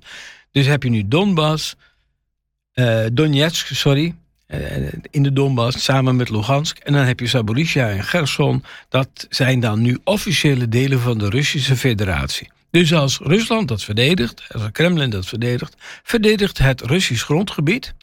Dus 0.51 0.65
heb 0.65 0.83
je 0.83 0.89
nu 0.89 1.07
Donbass, 1.07 1.75
eh, 2.73 3.05
Donetsk, 3.13 3.67
sorry, 3.67 4.15
in 5.09 5.23
de 5.23 5.33
Donbass 5.33 5.83
samen 5.83 6.15
met 6.15 6.29
Lugansk. 6.29 6.77
En 6.77 6.93
dan 6.93 7.05
heb 7.05 7.19
je 7.19 7.27
Zaporizhia 7.27 7.89
en 7.89 8.03
Gerson. 8.03 8.63
Dat 8.89 9.27
zijn 9.29 9.59
dan 9.59 9.81
nu 9.81 9.97
officiële 10.03 10.69
delen 10.69 10.99
van 10.99 11.17
de 11.17 11.29
Russische 11.29 11.77
Federatie. 11.77 12.49
Dus 12.71 12.93
als 12.93 13.19
Rusland 13.23 13.67
dat 13.67 13.83
verdedigt, 13.83 14.43
als 14.51 14.61
het 14.61 14.71
Kremlin 14.71 15.09
dat 15.09 15.25
verdedigt, 15.25 15.75
verdedigt 16.03 16.57
het 16.57 16.81
Russisch 16.81 17.23
grondgebied. 17.23 17.93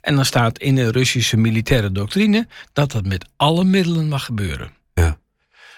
En 0.00 0.14
dan 0.14 0.24
staat 0.24 0.58
in 0.58 0.74
de 0.74 0.90
Russische 0.90 1.36
militaire 1.36 1.92
doctrine 1.92 2.46
dat 2.72 2.92
dat 2.92 3.04
met 3.04 3.26
alle 3.36 3.64
middelen 3.64 4.08
mag 4.08 4.24
gebeuren. 4.24 4.75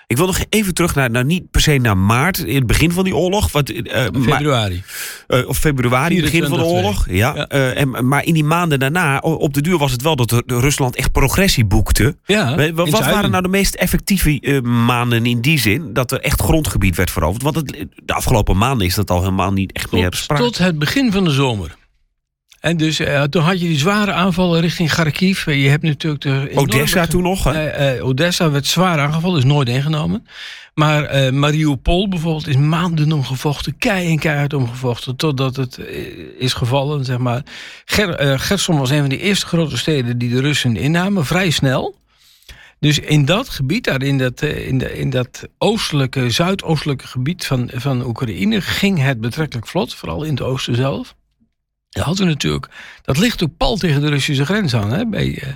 Ik 0.09 0.17
wil 0.17 0.27
nog 0.27 0.39
even 0.49 0.75
terug 0.75 0.95
naar, 0.95 1.11
nou 1.11 1.25
niet 1.25 1.51
per 1.51 1.61
se 1.61 1.77
naar 1.77 1.97
maart, 1.97 2.39
in 2.39 2.55
het 2.55 2.67
begin 2.67 2.93
van 2.93 3.05
die 3.05 3.17
oorlog. 3.17 3.53
Wat, 3.53 3.69
eh, 3.69 4.11
maar- 4.11 4.23
Februari. 4.23 4.83
Eh, 5.27 5.49
of 5.49 5.59
februari, 5.59 6.21
begin 6.21 6.41
van 6.43 6.59
de 6.59 6.65
24-2. 6.65 6.75
oorlog. 6.75 7.07
Ja. 7.11 7.35
Ja. 7.35 7.47
eh, 7.47 7.81
en, 7.81 8.09
maar 8.09 8.25
in 8.25 8.35
die 8.35 8.45
maanden 8.45 8.79
daarna, 8.79 9.19
op 9.19 9.55
de 9.55 9.61
duur 9.61 9.79
was 9.79 9.93
het 9.93 10.03
wel 10.03 10.17
dat 10.17 10.43
Rusland 10.47 10.97
echt 10.97 11.13
progressie 11.13 11.65
boekte. 11.65 12.17
Ja, 12.25 12.73
wat 12.73 12.87
het 12.91 12.99
waren 12.99 13.31
nou 13.31 13.43
de 13.43 13.49
meest 13.49 13.75
effectieve 13.75 14.61
maanden 14.63 15.27
in 15.27 15.41
die 15.41 15.59
zin? 15.59 15.93
Dat 15.93 16.13
er 16.13 16.21
echt 16.21 16.41
grondgebied 16.41 16.97
werd 16.97 17.11
veroverd. 17.11 17.43
Want 17.43 17.57
het, 17.57 17.87
de 18.05 18.13
afgelopen 18.15 18.57
maanden 18.57 18.87
is 18.87 18.95
dat 18.95 19.11
al 19.11 19.21
helemaal 19.21 19.53
niet 19.53 19.73
echt 19.73 19.93
meer 19.93 20.15
sprake. 20.15 20.43
tot 20.43 20.59
het 20.59 20.79
begin 20.79 21.13
van 21.13 21.25
de 21.25 21.31
zomer. 21.31 21.77
En 22.61 22.77
dus 22.77 22.99
eh, 22.99 23.23
toen 23.23 23.43
had 23.43 23.61
je 23.61 23.67
die 23.67 23.79
zware 23.79 24.13
aanvallen 24.13 24.61
richting 24.61 24.91
Kharkiv. 24.91 25.45
Je 25.45 25.69
hebt 25.69 25.83
natuurlijk 25.83 26.23
de 26.23 26.51
Odessa 26.55 27.07
toen 27.07 27.23
nog. 27.23 27.45
hè? 27.45 27.69
Eh, 27.69 27.97
eh, 27.97 28.07
Odessa 28.07 28.51
werd 28.51 28.67
zwaar 28.67 28.99
aangevallen, 28.99 29.39
is 29.39 29.45
nooit 29.45 29.69
ingenomen. 29.69 30.27
Maar 30.75 31.05
eh, 31.05 31.33
Mariupol 31.33 32.09
bijvoorbeeld 32.09 32.47
is 32.47 32.57
maanden 32.57 33.13
omgevochten, 33.13 33.79
kei 33.79 34.09
en 34.09 34.19
keihard 34.19 34.53
omgevochten, 34.53 35.17
totdat 35.17 35.57
het 35.57 35.81
is 36.39 36.53
gevallen, 36.53 37.05
zeg 37.05 37.19
maar. 37.19 37.43
Ger, 37.85 38.39
Gerson 38.39 38.79
was 38.79 38.91
een 38.91 39.01
van 39.01 39.09
de 39.09 39.19
eerste 39.19 39.47
grote 39.47 39.77
steden 39.77 40.19
die 40.19 40.31
de 40.31 40.41
Russen 40.41 40.77
innamen, 40.77 41.27
vrij 41.27 41.51
snel. 41.51 41.97
Dus 42.81 42.99
in 42.99 43.25
dat 43.25 43.49
gebied, 43.49 43.85
daar 43.85 44.03
in 44.03 44.19
dat, 44.19 44.43
in, 44.43 44.79
de, 44.79 44.99
in 44.99 45.11
dat 45.11 45.49
oostelijke, 45.59 46.31
zuidoostelijke 46.31 47.07
gebied 47.07 47.47
van, 47.47 47.71
van 47.75 48.07
Oekraïne, 48.07 48.61
ging 48.61 49.03
het 49.03 49.21
betrekkelijk 49.21 49.67
vlot, 49.67 49.95
vooral 49.95 50.23
in 50.23 50.31
het 50.31 50.43
oosten 50.43 50.75
zelf. 50.75 51.15
Dat 51.89 52.05
hadden 52.05 52.25
we 52.27 52.33
natuurlijk, 52.33 52.69
dat 53.03 53.19
ligt 53.19 53.43
ook 53.43 53.57
pal 53.57 53.77
tegen 53.77 54.01
de 54.01 54.09
Russische 54.09 54.45
grens 54.45 54.75
aan. 54.75 54.91
Hè, 54.91 55.07
bij, 55.07 55.27
uh, 55.27 55.49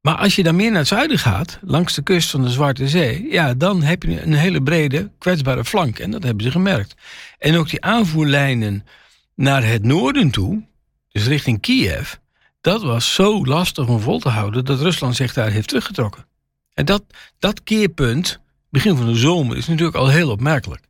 maar 0.00 0.16
als 0.16 0.36
je 0.36 0.42
dan 0.42 0.56
meer 0.56 0.70
naar 0.70 0.78
het 0.78 0.88
zuiden 0.88 1.18
gaat, 1.18 1.58
langs 1.62 1.94
de 1.94 2.02
kust 2.02 2.30
van 2.30 2.42
de 2.42 2.50
Zwarte 2.50 2.88
Zee, 2.88 3.26
ja, 3.30 3.54
dan 3.54 3.82
heb 3.82 4.02
je 4.02 4.22
een 4.22 4.32
hele 4.32 4.62
brede, 4.62 5.10
kwetsbare 5.18 5.64
flank. 5.64 5.98
En 5.98 6.10
dat 6.10 6.22
hebben 6.22 6.44
ze 6.44 6.50
gemerkt. 6.50 6.94
En 7.38 7.56
ook 7.56 7.70
die 7.70 7.82
aanvoerlijnen 7.82 8.86
naar 9.34 9.64
het 9.64 9.82
noorden 9.82 10.30
toe, 10.30 10.62
dus 11.08 11.26
richting 11.26 11.60
Kiev, 11.60 12.14
dat 12.60 12.82
was 12.82 13.14
zo 13.14 13.44
lastig 13.44 13.88
om 13.88 14.00
vol 14.00 14.18
te 14.18 14.28
houden 14.28 14.64
dat 14.64 14.80
Rusland 14.80 15.16
zich 15.16 15.32
daar 15.32 15.50
heeft 15.50 15.68
teruggetrokken. 15.68 16.26
En 16.74 16.84
dat, 16.84 17.02
dat 17.38 17.62
keerpunt, 17.62 18.40
begin 18.70 18.96
van 18.96 19.06
de 19.06 19.14
zomer, 19.14 19.56
is 19.56 19.66
natuurlijk 19.66 19.96
al 19.96 20.08
heel 20.08 20.30
opmerkelijk. 20.30 20.82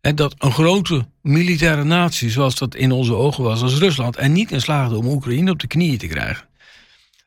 En 0.00 0.14
dat 0.14 0.34
een 0.38 0.52
grote 0.52 1.06
militaire 1.22 1.84
natie, 1.84 2.30
zoals 2.30 2.54
dat 2.54 2.74
in 2.74 2.92
onze 2.92 3.14
ogen 3.14 3.44
was 3.44 3.62
als 3.62 3.78
Rusland, 3.78 4.16
en 4.16 4.32
niet 4.32 4.52
in 4.52 4.60
slaagde 4.60 4.96
om 4.96 5.06
Oekraïne 5.06 5.50
op 5.50 5.60
de 5.60 5.66
knieën 5.66 5.98
te 5.98 6.06
krijgen. 6.06 6.48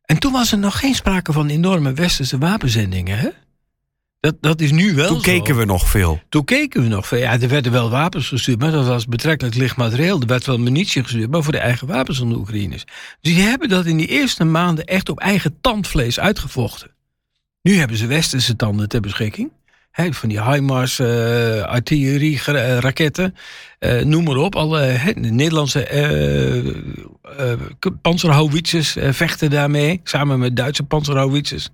En 0.05 0.19
toen 0.19 0.31
was 0.31 0.51
er 0.51 0.57
nog 0.57 0.79
geen 0.79 0.95
sprake 0.95 1.31
van 1.31 1.49
enorme 1.49 1.93
westerse 1.93 2.37
wapenzendingen. 2.37 3.17
Hè? 3.17 3.29
Dat, 4.19 4.35
dat 4.39 4.61
is 4.61 4.71
nu 4.71 4.93
wel 4.95 5.07
Toen 5.07 5.21
keken 5.21 5.57
we 5.57 5.65
nog 5.65 5.89
veel. 5.89 6.21
Toen 6.29 6.43
keken 6.45 6.81
we 6.81 6.87
nog 6.87 7.07
veel. 7.07 7.19
Ja, 7.19 7.39
er 7.39 7.47
werden 7.47 7.71
wel 7.71 7.89
wapens 7.89 8.27
gestuurd, 8.27 8.59
maar 8.59 8.71
dat 8.71 8.85
was 8.85 9.05
betrekkelijk 9.05 9.55
licht 9.55 9.75
materieel. 9.75 10.21
Er 10.21 10.27
werd 10.27 10.45
wel 10.45 10.57
munitie 10.57 11.03
gestuurd, 11.03 11.31
maar 11.31 11.43
voor 11.43 11.51
de 11.51 11.57
eigen 11.57 11.87
wapens 11.87 12.17
van 12.17 12.29
de 12.29 12.35
Oekraïners. 12.35 12.85
Dus 13.21 13.33
die 13.33 13.41
hebben 13.41 13.69
dat 13.69 13.85
in 13.85 13.97
die 13.97 14.07
eerste 14.07 14.43
maanden 14.43 14.85
echt 14.85 15.09
op 15.09 15.19
eigen 15.19 15.57
tandvlees 15.61 16.19
uitgevochten. 16.19 16.91
Nu 17.61 17.75
hebben 17.75 17.97
ze 17.97 18.07
westerse 18.07 18.55
tanden 18.55 18.89
ter 18.89 19.01
beschikking. 19.01 19.51
He, 19.93 20.13
van 20.13 20.29
die 20.29 20.43
HIMARS, 20.43 20.99
uh, 20.99 21.61
artillerie, 21.61 22.33
uh, 22.33 22.77
raketten, 22.77 23.35
uh, 23.79 24.01
noem 24.01 24.23
maar 24.23 24.37
op. 24.37 24.55
Alle 24.55 24.79
he, 24.79 25.13
de 25.13 25.29
Nederlandse 25.29 25.87
panzerhouwitsers 28.01 28.95
vechten 28.99 29.49
daarmee, 29.49 30.01
samen 30.03 30.39
met 30.39 30.55
Duitse 30.55 30.83
panzerhouwitsers. 30.83 31.69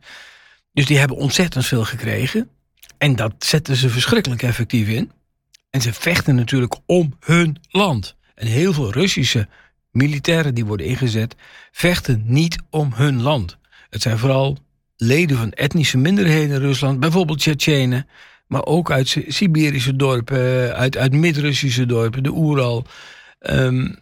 Dus 0.73 0.85
die 0.85 0.97
hebben 0.97 1.17
ontzettend 1.17 1.65
veel 1.65 1.83
gekregen. 1.83 2.49
En 2.97 3.15
dat 3.15 3.33
zetten 3.39 3.75
ze 3.75 3.89
verschrikkelijk 3.89 4.43
effectief 4.43 4.87
in. 4.87 5.11
En 5.69 5.81
ze 5.81 5.93
vechten 5.93 6.35
natuurlijk 6.35 6.75
om 6.85 7.17
hun 7.19 7.57
land. 7.69 8.15
En 8.35 8.47
heel 8.47 8.73
veel 8.73 8.91
Russische 8.91 9.47
militairen 9.91 10.55
die 10.55 10.65
worden 10.65 10.85
ingezet, 10.85 11.35
vechten 11.71 12.23
niet 12.25 12.57
om 12.69 12.93
hun 12.93 13.21
land. 13.21 13.57
Het 13.89 14.01
zijn 14.01 14.17
vooral 14.17 14.57
leden 15.01 15.37
van 15.37 15.51
etnische 15.51 15.97
minderheden 15.97 16.55
in 16.55 16.61
Rusland, 16.61 16.99
bijvoorbeeld 16.99 17.39
Tsjetsjenen, 17.39 18.07
maar 18.47 18.65
ook 18.65 18.91
uit 18.91 19.17
Siberische 19.27 19.95
dorpen, 19.95 20.75
uit, 20.75 20.97
uit 20.97 21.11
Mid-Russische 21.11 21.85
dorpen, 21.85 22.23
de 22.23 22.31
Oeral. 22.31 22.85
Um, 23.39 23.95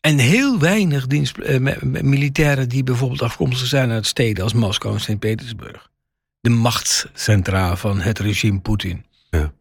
en 0.00 0.18
heel 0.18 0.58
weinig 0.58 1.06
dienst, 1.06 1.38
uh, 1.38 1.76
militairen 1.82 2.68
die 2.68 2.82
bijvoorbeeld 2.82 3.22
afkomstig 3.22 3.66
zijn 3.66 3.90
uit 3.90 4.06
steden 4.06 4.44
als 4.44 4.52
Moskou 4.52 4.94
en 4.94 5.00
Sint-Petersburg. 5.00 5.90
De 6.40 6.50
machtscentra 6.50 7.76
van 7.76 8.00
het 8.00 8.18
regime 8.18 8.60
Poetin. 8.60 9.04
Ja. 9.30 9.52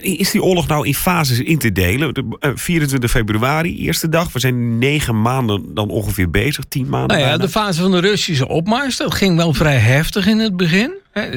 Is 0.00 0.30
die 0.30 0.42
oorlog 0.42 0.66
nou 0.66 0.86
in 0.86 0.94
fases 0.94 1.38
in 1.38 1.58
te 1.58 1.72
delen? 1.72 2.14
De, 2.14 2.52
24 2.54 3.10
februari, 3.10 3.78
eerste 3.78 4.08
dag. 4.08 4.32
We 4.32 4.38
zijn 4.38 4.78
negen 4.78 5.22
maanden 5.22 5.74
dan 5.74 5.88
ongeveer 5.88 6.30
bezig, 6.30 6.64
tien 6.68 6.88
maanden. 6.88 7.16
Nou 7.16 7.28
ja, 7.28 7.36
de 7.36 7.48
fase 7.48 7.80
van 7.80 7.90
de 7.90 8.00
Russische 8.00 8.48
opmars, 8.48 8.96
dat 8.96 9.14
ging 9.14 9.36
wel 9.36 9.54
vrij 9.54 9.76
heftig 9.76 10.26
in 10.26 10.38
het 10.38 10.56
begin. 10.56 10.92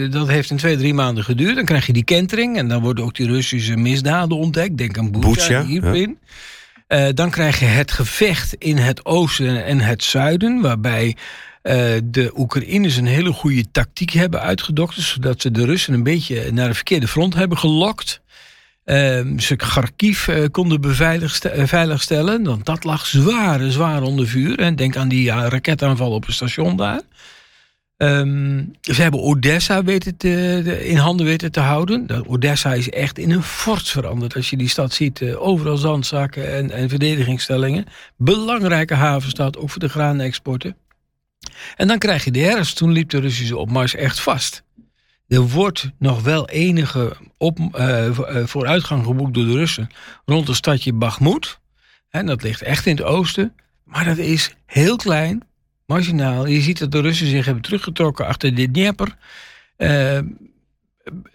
Dat 0.09 0.27
heeft 0.27 0.49
in 0.49 0.57
twee, 0.57 0.77
drie 0.77 0.93
maanden 0.93 1.23
geduurd. 1.23 1.55
Dan 1.55 1.65
krijg 1.65 1.85
je 1.85 1.93
die 1.93 2.03
kentering 2.03 2.57
en 2.57 2.67
dan 2.67 2.81
worden 2.81 3.03
ook 3.03 3.15
die 3.15 3.27
Russische 3.27 3.75
misdaden 3.75 4.37
ontdekt. 4.37 4.77
Denk 4.77 4.97
aan 4.97 5.11
Bucha, 5.11 5.65
hierin. 5.65 6.17
Ja. 6.87 7.07
Uh, 7.07 7.13
dan 7.13 7.29
krijg 7.29 7.59
je 7.59 7.65
het 7.65 7.91
gevecht 7.91 8.55
in 8.57 8.77
het 8.77 9.05
oosten 9.05 9.65
en 9.65 9.79
het 9.79 10.03
zuiden, 10.03 10.61
waarbij 10.61 11.15
uh, 11.63 11.73
de 12.03 12.31
Oekraïners 12.35 12.95
een 12.95 13.05
hele 13.05 13.31
goede 13.31 13.71
tactiek 13.71 14.09
hebben 14.09 14.41
uitgedokterd, 14.41 15.05
zodat 15.05 15.41
ze 15.41 15.51
de 15.51 15.65
Russen 15.65 15.93
een 15.93 16.03
beetje 16.03 16.51
naar 16.51 16.67
de 16.67 16.73
verkeerde 16.73 17.07
front 17.07 17.33
hebben 17.33 17.57
gelokt. 17.57 18.21
Uh, 18.85 19.37
ze 19.37 19.55
Kharkiv 19.55 20.27
uh, 20.27 20.45
konden 20.51 20.95
veiligstellen, 21.67 22.43
want 22.43 22.65
dat 22.65 22.83
lag 22.83 23.05
zwaar, 23.05 23.71
zwaar 23.71 24.01
onder 24.01 24.27
vuur. 24.27 24.59
En 24.59 24.75
denk 24.75 24.95
aan 24.95 25.07
die 25.07 25.29
raketaanval 25.31 26.11
op 26.11 26.25
het 26.25 26.35
station 26.35 26.77
daar. 26.77 27.01
Um, 27.97 28.73
ze 28.81 29.01
hebben 29.01 29.21
Odessa 29.21 29.83
weten 29.83 30.17
in 30.85 30.97
handen 30.97 31.25
weten 31.25 31.51
te 31.51 31.59
houden. 31.59 32.27
Odessa 32.27 32.73
is 32.73 32.89
echt 32.89 33.17
in 33.17 33.31
een 33.31 33.43
fort 33.43 33.89
veranderd. 33.89 34.35
Als 34.35 34.49
je 34.49 34.57
die 34.57 34.69
stad 34.69 34.93
ziet, 34.93 35.35
overal 35.35 35.77
zandzakken 35.77 36.53
en, 36.53 36.71
en 36.71 36.89
verdedigingsstellingen. 36.89 37.85
Belangrijke 38.17 38.93
havenstad, 38.93 39.57
ook 39.57 39.69
voor 39.69 39.79
de 39.79 39.89
graanexporten. 39.89 40.75
En 41.75 41.87
dan 41.87 41.97
krijg 41.97 42.23
je 42.23 42.31
de 42.31 42.39
herfst. 42.39 42.77
Toen 42.77 42.91
liep 42.91 43.09
de 43.09 43.19
Russische 43.19 43.57
opmars 43.57 43.95
echt 43.95 44.19
vast. 44.19 44.63
Er 45.27 45.49
wordt 45.49 45.91
nog 45.99 46.21
wel 46.21 46.49
enige 46.49 47.15
op, 47.37 47.59
uh, 47.59 48.09
vooruitgang 48.45 49.05
geboekt 49.05 49.33
door 49.33 49.45
de 49.45 49.53
Russen 49.53 49.89
rond 50.25 50.47
het 50.47 50.57
stadje 50.57 50.93
Bakhmut. 50.93 51.59
En 52.09 52.25
dat 52.25 52.43
ligt 52.43 52.61
echt 52.61 52.85
in 52.85 52.95
het 52.95 53.05
oosten. 53.05 53.55
Maar 53.83 54.05
dat 54.05 54.17
is 54.17 54.55
heel 54.65 54.95
klein, 54.95 55.43
marginaal. 55.85 56.45
Je 56.45 56.61
ziet 56.61 56.79
dat 56.79 56.91
de 56.91 57.01
Russen 57.01 57.27
zich 57.27 57.45
hebben 57.45 57.63
teruggetrokken 57.63 58.25
achter 58.25 58.55
de 58.55 58.71
Dnieper. 58.71 59.15
Uh, 59.77 60.19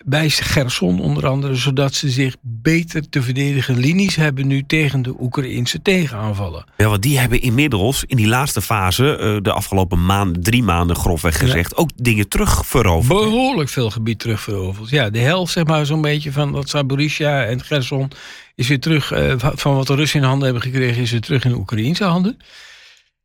bij 0.05 0.31
Gerson 0.31 1.01
onder 1.01 1.27
andere, 1.27 1.55
zodat 1.55 1.95
ze 1.95 2.11
zich 2.11 2.37
beter 2.41 3.09
te 3.09 3.23
verdedigen 3.23 3.79
linies 3.79 4.17
hebben 4.17 4.47
nu 4.47 4.65
tegen 4.67 5.03
de 5.03 5.15
Oekraïnse 5.21 5.83
tegenaanvallen. 5.83 6.65
Ja, 6.77 6.89
want 6.89 7.03
die 7.03 7.19
hebben 7.19 7.41
inmiddels 7.41 8.05
in 8.07 8.17
die 8.17 8.27
laatste 8.27 8.63
fase, 8.63 9.39
de 9.43 9.53
afgelopen 9.53 10.07
maand, 10.07 10.45
drie 10.45 10.63
maanden 10.63 10.97
grofweg 10.97 11.39
gezegd, 11.39 11.71
ja. 11.71 11.83
ook 11.83 11.91
dingen 11.97 12.29
terugveroverd. 12.29 13.21
Behoorlijk 13.21 13.69
veel 13.69 13.91
gebied 13.91 14.19
terugveroverd. 14.19 14.91
Ja, 14.91 15.11
de 15.11 15.19
helft 15.19 15.53
zeg 15.53 15.65
maar 15.65 15.87
zo'n 15.87 16.01
beetje 16.01 16.33
van 16.33 16.53
dat 16.53 16.69
Zaporizhia 16.69 17.45
en 17.45 17.65
Gerson 17.65 18.11
is 18.55 18.69
weer 18.69 18.81
terug, 18.81 19.13
van 19.37 19.75
wat 19.75 19.87
de 19.87 19.95
Russen 19.95 20.21
in 20.21 20.27
handen 20.27 20.45
hebben 20.45 20.63
gekregen, 20.63 21.03
is 21.03 21.11
weer 21.11 21.21
terug 21.21 21.45
in 21.45 21.51
de 21.51 21.57
Oekraïnse 21.57 22.05
handen. 22.05 22.39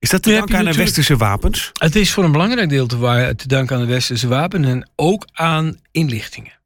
Is 0.03 0.09
dat 0.09 0.23
te 0.23 0.31
danken 0.31 0.57
aan 0.57 0.65
de 0.65 0.73
westerse 0.73 1.17
wapens? 1.17 1.71
Het 1.73 1.95
is 1.95 2.11
voor 2.11 2.23
een 2.23 2.31
belangrijk 2.31 2.69
deel 2.69 2.87
te, 2.87 3.33
te 3.35 3.47
danken 3.47 3.75
aan 3.75 3.81
de 3.81 3.87
westerse 3.87 4.27
wapens 4.27 4.67
en 4.67 4.89
ook 4.95 5.27
aan 5.33 5.79
inlichtingen. 5.91 6.59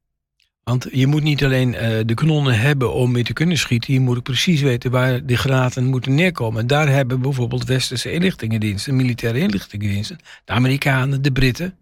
Want 0.64 0.88
je 0.92 1.08
moet 1.08 1.24
niet 1.24 1.44
alleen 1.44 1.74
uh, 1.74 1.80
de 2.06 2.14
kanonnen 2.14 2.60
hebben 2.60 2.94
om 2.94 3.12
mee 3.12 3.24
te 3.24 3.34
kunnen 3.34 3.58
schieten, 3.58 3.94
je 3.94 4.00
moet 4.00 4.18
ook 4.18 4.24
precies 4.24 4.62
weten 4.62 4.92
waar 4.92 5.26
de 5.26 5.38
graten 5.38 5.86
moeten 5.86 6.16
neerkomen. 6.16 6.62
En 6.62 6.68
daar 6.68 6.88
hebben 6.88 7.22
bijvoorbeeld 7.22 7.66
westerse 7.66 8.12
inlichtingendiensten, 8.12 8.96
militaire 8.96 9.40
inlichtingendiensten, 9.40 10.20
de 10.46 10.52
Amerikanen, 10.52 11.22
de 11.22 11.32
Britten 11.32 11.78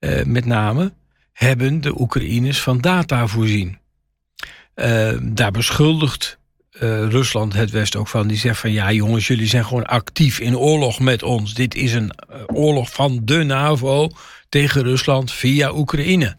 uh, 0.00 0.24
met 0.24 0.44
name, 0.44 0.92
hebben 1.32 1.80
de 1.80 2.00
Oekraïners 2.00 2.60
van 2.60 2.80
data 2.80 3.26
voorzien. 3.26 3.78
Uh, 4.74 5.18
daar 5.22 5.50
beschuldigt 5.50 6.38
uh, 6.82 7.08
Rusland 7.08 7.52
het 7.52 7.70
West 7.70 7.96
ook 7.96 8.08
van. 8.08 8.26
Die 8.26 8.36
zegt 8.36 8.60
van 8.60 8.72
ja 8.72 8.92
jongens, 8.92 9.26
jullie 9.26 9.46
zijn 9.46 9.64
gewoon 9.64 9.86
actief 9.86 10.40
in 10.40 10.58
oorlog 10.58 11.00
met 11.00 11.22
ons. 11.22 11.54
Dit 11.54 11.74
is 11.74 11.94
een 11.94 12.12
uh, 12.30 12.36
oorlog 12.46 12.90
van 12.90 13.20
de 13.22 13.42
NAVO 13.42 14.10
tegen 14.48 14.82
Rusland 14.82 15.32
via 15.32 15.72
Oekraïne. 15.74 16.36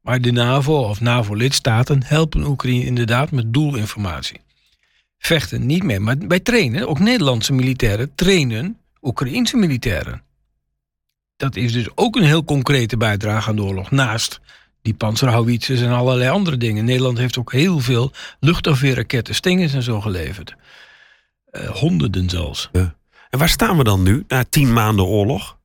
Maar 0.00 0.20
de 0.20 0.32
NAVO 0.32 0.88
of 0.88 1.00
NAVO-lidstaten 1.00 2.02
helpen 2.04 2.46
Oekraïne 2.46 2.84
inderdaad 2.84 3.30
met 3.30 3.52
doelinformatie. 3.52 4.40
Vechten 5.18 5.66
niet 5.66 5.82
mee, 5.82 6.00
maar 6.00 6.16
wij 6.18 6.40
trainen, 6.40 6.88
ook 6.88 6.98
Nederlandse 6.98 7.52
militairen 7.52 8.14
trainen 8.14 8.78
Oekraïense 9.02 9.56
militairen. 9.56 10.22
Dat 11.36 11.56
is 11.56 11.72
dus 11.72 11.88
ook 11.94 12.16
een 12.16 12.24
heel 12.24 12.44
concrete 12.44 12.96
bijdrage 12.96 13.48
aan 13.48 13.56
de 13.56 13.62
oorlog. 13.62 13.90
Naast 13.90 14.40
die 14.82 14.94
panzerhouwitsers 14.94 15.80
en 15.80 15.92
allerlei 15.92 16.30
andere 16.30 16.56
dingen. 16.56 16.84
Nederland 16.84 17.18
heeft 17.18 17.38
ook 17.38 17.52
heel 17.52 17.78
veel 17.78 18.12
luchtafweerraketten, 18.40 19.34
Stingers 19.34 19.72
en 19.72 19.82
zo 19.82 20.00
geleverd. 20.00 20.54
Uh, 21.52 21.68
honderden 21.68 22.28
zelfs. 22.28 22.68
Ja. 22.72 22.94
En 23.30 23.38
waar 23.38 23.48
staan 23.48 23.76
we 23.76 23.84
dan 23.84 24.02
nu, 24.02 24.24
na 24.28 24.44
tien 24.50 24.72
maanden 24.72 25.04
oorlog? 25.04 25.58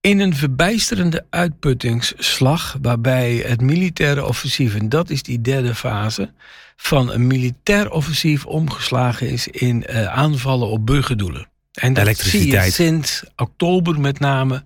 In 0.00 0.20
een 0.20 0.34
verbijsterende 0.34 1.26
uitputtingsslag 1.30 2.76
waarbij 2.82 3.44
het 3.46 3.60
militaire 3.60 4.24
offensief, 4.24 4.74
en 4.74 4.88
dat 4.88 5.10
is 5.10 5.22
die 5.22 5.40
derde 5.40 5.74
fase, 5.74 6.32
van 6.76 7.12
een 7.12 7.26
militair 7.26 7.90
offensief 7.90 8.46
omgeslagen 8.46 9.30
is 9.30 9.48
in 9.48 9.84
uh, 9.90 10.06
aanvallen 10.06 10.68
op 10.68 10.86
burgerdoelen. 10.86 11.48
En 11.72 11.94
dat 11.94 12.16
zie 12.16 12.50
je 12.50 12.70
sinds 12.70 13.24
oktober 13.36 14.00
met 14.00 14.18
name 14.18 14.64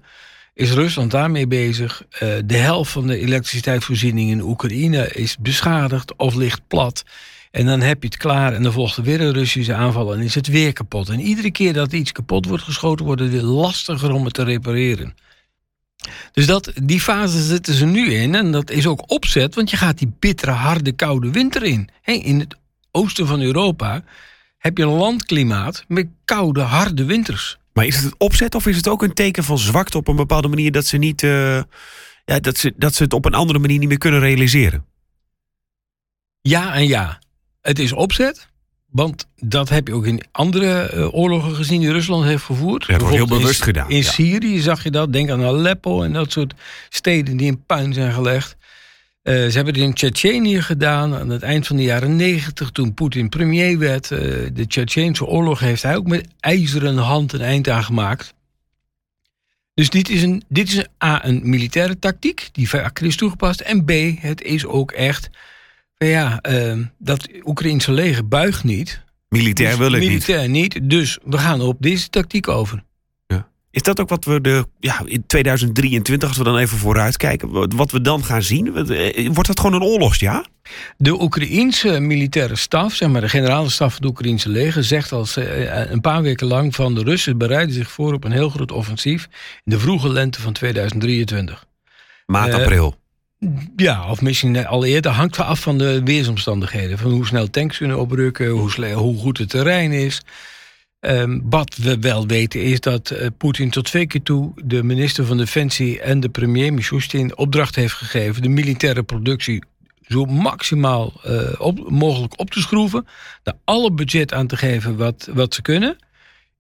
is 0.55 0.73
Rusland 0.73 1.11
daarmee 1.11 1.47
bezig. 1.47 2.03
Uh, 2.13 2.19
de 2.45 2.57
helft 2.57 2.93
van 2.93 3.07
de 3.07 3.19
elektriciteitsvoorziening 3.19 4.31
in 4.31 4.41
Oekraïne 4.41 5.09
is 5.09 5.37
beschadigd 5.39 6.17
of 6.17 6.35
ligt 6.35 6.61
plat. 6.69 7.05
En 7.51 7.67
dan 7.67 7.81
heb 7.81 8.03
je 8.03 8.09
het 8.09 8.17
klaar 8.17 8.53
en 8.53 8.63
dan 8.63 8.73
volgt 8.73 8.97
er 8.97 9.03
weer 9.03 9.21
een 9.21 9.33
Russische 9.33 9.75
aanval 9.75 10.15
en 10.15 10.21
is 10.21 10.35
het 10.35 10.47
weer 10.47 10.73
kapot. 10.73 11.09
En 11.09 11.21
iedere 11.21 11.51
keer 11.51 11.73
dat 11.73 11.93
iets 11.93 12.13
kapot 12.13 12.47
wordt 12.47 12.63
geschoten, 12.63 13.05
wordt 13.05 13.21
het 13.21 13.31
weer 13.31 13.43
lastiger 13.43 14.13
om 14.13 14.25
het 14.25 14.35
te 14.35 14.45
repareren. 14.45 15.15
Dus 16.33 16.47
dat, 16.47 16.73
die 16.83 17.01
fase 17.01 17.43
zitten 17.43 17.75
ze 17.75 17.87
nu 17.87 18.13
in. 18.13 18.35
En 18.35 18.53
dat 18.53 18.71
is 18.71 18.87
ook 18.87 19.11
opzet, 19.11 19.55
want 19.55 19.71
je 19.71 19.77
gaat 19.77 19.99
die 19.99 20.13
bittere, 20.19 20.51
harde, 20.51 20.93
koude 20.93 21.31
winter 21.31 21.63
in. 21.63 21.89
in 22.05 22.39
het 22.41 22.57
oosten 22.91 23.27
van 23.27 23.41
Europa 23.41 24.05
heb 24.59 24.79
je 24.79 24.85
een 24.85 24.91
landklimaat 24.91 25.85
met 25.89 26.07
koude, 26.25 26.61
harde 26.61 27.05
winters. 27.05 27.59
Maar 27.75 27.87
is 27.87 27.95
het 27.95 28.05
het 28.05 28.15
opzet 28.19 28.55
of 28.55 28.67
is 28.67 28.77
het 28.77 28.89
ook 28.89 29.03
een 29.03 29.15
teken 29.15 29.45
van 29.45 29.59
zwakte 29.59 29.99
op 29.99 30.09
een 30.09 30.17
bepaalde 30.17 30.49
manier 30.49 30.73
dat 30.73 30.87
ze 30.87 30.97
niet. 30.97 31.23
Uh, 31.23 31.63
ja, 32.25 32.39
dat, 32.41 32.57
ze, 32.57 32.73
dat 32.77 32.95
ze 32.95 33.03
het 33.03 33.13
op 33.13 33.25
een 33.25 33.35
andere 33.35 33.59
manier 33.59 33.79
niet 33.79 33.89
meer 33.89 33.99
kunnen 33.99 34.21
realiseren? 34.21 34.85
Ja 36.41 36.75
en 36.75 36.87
ja. 36.87 37.19
Het 37.61 37.79
is 37.79 37.93
opzet. 37.93 38.49
Want 38.91 39.27
dat 39.37 39.69
heb 39.69 39.89
je 39.89 39.95
ook 39.95 40.07
in 40.07 40.23
andere 40.33 40.91
uh, 40.95 41.15
oorlogen 41.15 41.55
gezien 41.55 41.81
die 41.81 41.93
Rusland 41.93 42.25
heeft 42.25 42.45
gevoerd. 42.45 42.85
Ja, 42.85 42.93
dat 42.93 43.01
wordt 43.01 43.17
heel 43.17 43.39
bewust 43.39 43.59
in, 43.59 43.65
gedaan. 43.65 43.91
In 43.91 44.05
Syrië 44.05 44.61
zag 44.61 44.83
je 44.83 44.91
dat. 44.91 45.13
Denk 45.13 45.31
aan 45.31 45.45
Aleppo 45.45 46.03
en 46.03 46.13
dat 46.13 46.33
soort 46.33 46.55
steden 46.89 47.37
die 47.37 47.47
in 47.47 47.65
puin 47.65 47.93
zijn 47.93 48.13
gelegd. 48.13 48.57
Uh, 49.25 49.35
ze 49.35 49.51
hebben 49.55 49.75
het 49.75 49.83
in 49.83 49.95
Tsjetsjenië 49.95 50.63
gedaan 50.63 51.15
aan 51.15 51.29
het 51.29 51.43
eind 51.43 51.67
van 51.67 51.77
de 51.77 51.83
jaren 51.83 52.17
negentig, 52.17 52.71
toen 52.71 52.95
Poetin 52.95 53.29
premier 53.29 53.79
werd. 53.79 54.11
Uh, 54.11 54.19
de 54.53 54.67
Tsjetsjeense 54.67 55.25
oorlog 55.25 55.61
heeft 55.61 55.83
hij 55.83 55.97
ook 55.97 56.07
met 56.07 56.29
ijzeren 56.41 56.97
hand 56.97 57.33
een 57.33 57.41
eind 57.41 57.69
aan 57.69 57.85
gemaakt. 57.85 58.35
Dus 59.75 59.91
dit 59.91 60.09
is, 60.09 60.23
een, 60.23 60.43
dit 60.49 60.69
is 60.69 60.77
een, 60.77 60.87
A, 61.05 61.25
een 61.25 61.41
militaire 61.45 61.99
tactiek 61.99 62.49
die 62.53 62.69
vaak 62.69 63.01
is 63.01 63.17
toegepast. 63.17 63.61
En 63.61 63.85
B, 63.85 63.91
het 64.21 64.43
is 64.43 64.67
ook 64.67 64.93
echt 64.93 65.31
ja, 65.97 66.41
uh, 66.49 66.79
dat 66.99 67.29
Oekraïnse 67.45 67.93
leger 67.93 68.29
buigt 68.29 68.65
niet. 68.65 69.03
Militair 69.29 69.71
dus 69.71 69.79
wil 69.79 69.93
ik 69.93 69.99
militair 69.99 70.49
niet. 70.49 70.75
niet. 70.75 70.91
Dus 70.91 71.19
we 71.25 71.39
gaan 71.39 71.61
op 71.61 71.77
deze 71.81 72.09
tactiek 72.09 72.49
over. 72.49 72.85
Is 73.75 73.83
dat 73.83 74.01
ook 74.01 74.09
wat 74.09 74.25
we 74.25 74.41
de, 74.41 74.67
ja, 74.79 75.03
in 75.05 75.27
2023, 75.27 76.29
als 76.29 76.39
we 76.39 76.45
dan 76.45 76.59
even 76.59 76.79
vooruit 76.79 77.17
kijken, 77.17 77.77
wat 77.77 77.91
we 77.91 78.01
dan 78.01 78.25
gaan 78.25 78.43
zien? 78.43 78.89
Eh, 78.89 79.29
wordt 79.33 79.47
dat 79.47 79.61
gewoon 79.61 79.75
een 79.81 79.89
oorlogsjaar? 79.89 80.47
De 80.97 81.23
Oekraïense 81.23 82.01
militaire 82.01 82.57
staf, 82.57 82.95
zeg 82.95 83.09
maar 83.09 83.21
de 83.21 83.29
generale 83.29 83.71
staf 83.71 83.93
van 83.93 84.03
het 84.03 84.11
Oekraïense 84.11 84.49
leger, 84.49 84.85
zegt 84.85 85.13
al 85.13 85.27
eh, 85.35 85.91
een 85.91 86.01
paar 86.01 86.23
weken 86.23 86.47
lang 86.47 86.75
van 86.75 86.95
de 86.95 87.03
Russen 87.03 87.39
bereiden 87.39 87.75
zich 87.75 87.91
voor 87.91 88.13
op 88.13 88.25
een 88.25 88.33
heel 88.33 88.49
groot 88.49 88.73
offensief 88.73 89.29
in 89.65 89.73
de 89.73 89.79
vroege 89.79 90.09
lente 90.09 90.41
van 90.41 90.53
2023. 90.53 91.65
Maart, 92.27 92.49
uh, 92.49 92.55
april. 92.55 92.95
Ja, 93.77 94.11
of 94.11 94.21
misschien 94.21 94.67
al 94.67 94.85
eerder. 94.85 95.13
Hangt 95.13 95.39
af 95.39 95.61
van 95.61 95.79
de 95.79 96.03
weersomstandigheden. 96.05 96.99
Van 96.99 97.11
hoe 97.11 97.27
snel 97.27 97.51
tanks 97.51 97.77
kunnen 97.77 97.99
oprukken, 97.99 98.49
hoe, 98.49 98.93
hoe 98.93 99.19
goed 99.19 99.39
het 99.39 99.49
terrein 99.49 99.93
is. 99.93 100.23
Um, 101.07 101.43
wat 101.51 101.77
we 101.77 101.99
wel 101.99 102.27
weten 102.27 102.63
is 102.63 102.81
dat 102.81 103.11
uh, 103.11 103.27
Poetin 103.39 103.71
tot 103.71 103.85
twee 103.85 104.07
keer 104.07 104.23
toe 104.23 104.53
de 104.65 104.83
minister 104.83 105.25
van 105.25 105.37
Defensie 105.37 106.01
en 106.01 106.21
de 106.21 106.29
premier 106.29 106.73
Mishustin 106.73 107.37
opdracht 107.37 107.75
heeft 107.75 107.95
gegeven 107.95 108.43
de 108.43 108.49
militaire 108.49 109.03
productie 109.03 109.63
zo 110.09 110.25
maximaal 110.25 111.13
op, 111.59 111.91
mogelijk 111.91 112.41
op 112.41 112.51
te 112.51 112.61
schroeven. 112.61 113.07
Daar 113.43 113.55
alle 113.65 113.93
budget 113.93 114.33
aan 114.33 114.47
te 114.47 114.57
geven 114.57 114.97
wat, 114.97 115.29
wat 115.33 115.55
ze 115.55 115.63
kunnen. 115.63 115.97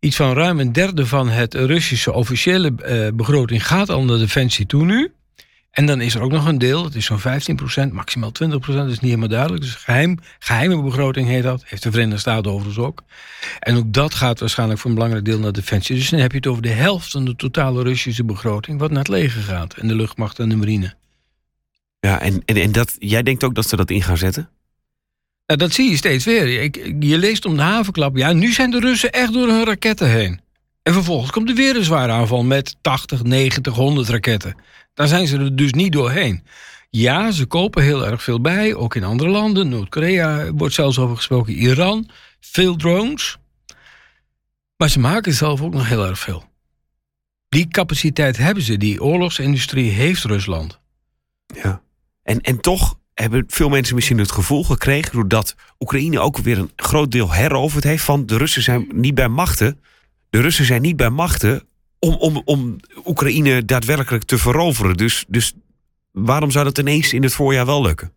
Iets 0.01 0.17
van 0.17 0.33
ruim 0.33 0.61
een 0.61 0.73
derde 0.73 1.07
van 1.07 1.29
het 1.29 1.55
Russische 1.55 2.13
officiële 2.13 2.73
uh, 2.79 3.09
begroting 3.15 3.67
gaat 3.67 3.89
al 3.89 4.05
naar 4.05 4.19
Defensie 4.19 4.67
toe 4.67 4.85
nu. 4.85 5.13
En 5.75 5.87
dan 5.87 6.01
is 6.01 6.15
er 6.15 6.23
ook 6.23 6.33
nog 6.33 6.47
een 6.47 6.59
deel, 6.59 6.83
dat 6.83 6.95
is 6.95 7.05
zo'n 7.05 7.21
15%, 7.21 7.93
maximaal 7.93 8.31
20%, 8.31 8.35
dat 8.67 8.89
is 8.89 9.01
niet 9.01 9.01
helemaal 9.01 9.29
duidelijk. 9.29 9.63
Dus 9.63 9.75
geheim, 9.75 10.19
geheime 10.39 10.83
begroting 10.83 11.29
heet 11.29 11.43
dat, 11.43 11.63
heeft 11.67 11.83
de 11.83 11.91
Verenigde 11.91 12.21
Staten 12.21 12.51
overigens 12.51 12.85
ook. 12.85 13.03
En 13.59 13.77
ook 13.77 13.93
dat 13.93 14.15
gaat 14.15 14.41
waarschijnlijk 14.41 14.81
voor 14.81 14.89
een 14.89 14.97
belangrijk 14.97 15.25
deel 15.25 15.39
naar 15.39 15.53
defensie. 15.53 15.97
Dus 15.97 16.11
dan 16.11 16.21
heb 16.21 16.31
je 16.31 16.37
het 16.37 16.47
over 16.47 16.63
de 16.63 16.69
helft 16.69 17.11
van 17.11 17.25
de 17.25 17.37
totale 17.37 17.83
Russische 17.83 18.25
begroting, 18.25 18.79
wat 18.79 18.91
naar 18.91 18.99
het 18.99 19.09
leger 19.09 19.43
gaat. 19.43 19.75
En 19.75 19.89
de 19.89 19.95
luchtmacht 19.95 20.39
en 20.39 20.49
de 20.49 20.57
marine. 20.57 20.95
Ja, 22.01 22.21
en, 22.21 22.43
en, 22.45 22.57
en 22.57 22.73
dat, 22.73 22.97
jij 22.99 23.23
denkt 23.23 23.45
ook 23.45 23.55
dat 23.55 23.69
ze 23.69 23.77
dat 23.77 23.91
in 23.91 24.03
gaan 24.03 24.19
zetten? 24.19 24.49
Nou, 25.47 25.59
dat 25.59 25.73
zie 25.73 25.91
je 25.91 25.97
steeds 25.97 26.25
weer. 26.25 26.63
Ik, 26.63 26.95
je 27.01 27.19
leest 27.19 27.45
om 27.45 27.57
de 27.57 27.63
havenklap, 27.63 28.17
ja, 28.17 28.33
nu 28.33 28.53
zijn 28.53 28.71
de 28.71 28.81
Russen 28.81 29.13
echt 29.13 29.33
door 29.33 29.49
hun 29.49 29.65
raketten 29.65 30.11
heen. 30.11 30.41
En 30.83 30.93
vervolgens 30.93 31.31
komt 31.31 31.49
er 31.49 31.55
weer 31.55 31.77
een 31.77 31.85
zware 31.85 32.13
aanval 32.13 32.43
met 32.43 32.77
80, 32.81 33.23
90, 33.23 33.75
100 33.75 34.09
raketten. 34.09 34.57
Daar 34.95 35.09
zijn 35.09 35.27
ze 35.27 35.39
er 35.39 35.57
dus 35.57 35.73
niet 35.73 35.93
doorheen. 35.93 36.43
Ja, 36.91 37.31
ze 37.31 37.47
kopen 37.47 37.83
heel 37.83 38.07
erg 38.07 38.23
veel 38.23 38.41
bij, 38.41 38.75
ook 38.75 38.95
in 38.95 39.05
andere 39.05 39.31
landen. 39.31 39.69
Noord-Korea 39.69 40.53
wordt 40.53 40.75
zelfs 40.75 40.99
over 40.99 41.17
gesproken, 41.17 41.53
Iran. 41.53 42.11
Veel 42.41 42.77
drones. 42.77 43.37
Maar 44.77 44.89
ze 44.89 44.99
maken 44.99 45.33
zelf 45.33 45.63
ook 45.63 45.73
nog 45.73 45.89
heel 45.89 46.07
erg 46.07 46.19
veel. 46.19 46.45
Die 47.49 47.69
capaciteit 47.69 48.37
hebben 48.37 48.63
ze, 48.63 48.77
die 48.77 49.03
oorlogsindustrie 49.03 49.91
heeft 49.91 50.25
Rusland. 50.25 50.81
Ja, 51.47 51.83
en, 52.23 52.41
en 52.41 52.61
toch 52.61 52.99
hebben 53.15 53.45
veel 53.47 53.69
mensen 53.69 53.95
misschien 53.95 54.19
het 54.19 54.33
gevoel 54.33 54.65
gekregen... 54.65 55.13
doordat 55.13 55.55
Oekraïne 55.79 56.21
ook 56.21 56.39
weer 56.39 56.59
een 56.59 56.73
groot 56.77 57.11
deel 57.11 57.33
heroverd 57.33 57.85
heeft... 57.85 58.05
van 58.05 58.27
de 58.27 58.37
Russen 58.37 58.63
zijn 58.63 58.87
niet 58.93 59.15
bij 59.15 59.29
machten. 59.29 59.81
De 60.31 60.41
Russen 60.41 60.65
zijn 60.65 60.83
niet 60.83 60.97
bij 60.97 61.11
machten 61.11 61.63
om, 62.05 62.15
om, 62.15 62.43
om 62.45 62.77
Oekraïne 63.05 63.65
daadwerkelijk 63.65 64.25
te 64.25 64.39
veroveren. 64.39 64.97
Dus, 64.97 65.25
dus 65.29 65.53
waarom 66.11 66.51
zou 66.51 66.65
dat 66.65 66.79
ineens 66.79 67.13
in 67.13 67.23
het 67.23 67.33
voorjaar 67.33 67.67
wel 67.67 67.83
lukken? 67.83 68.13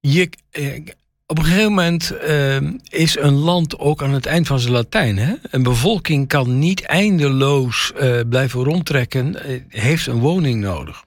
Eh, 0.00 0.80
op 1.26 1.38
een 1.38 1.44
gegeven 1.44 1.72
moment 1.72 2.10
eh, 2.10 2.56
is 2.88 3.18
een 3.18 3.34
land 3.34 3.78
ook 3.78 4.02
aan 4.02 4.12
het 4.12 4.26
eind 4.26 4.46
van 4.46 4.58
zijn 4.58 4.72
Latijn. 4.72 5.18
Hè? 5.18 5.34
Een 5.50 5.62
bevolking 5.62 6.28
kan 6.28 6.58
niet 6.58 6.82
eindeloos 6.82 7.92
eh, 7.92 8.20
blijven 8.28 8.64
rondtrekken, 8.64 9.36
heeft 9.68 10.06
een 10.06 10.18
woning 10.18 10.60
nodig. 10.60 11.04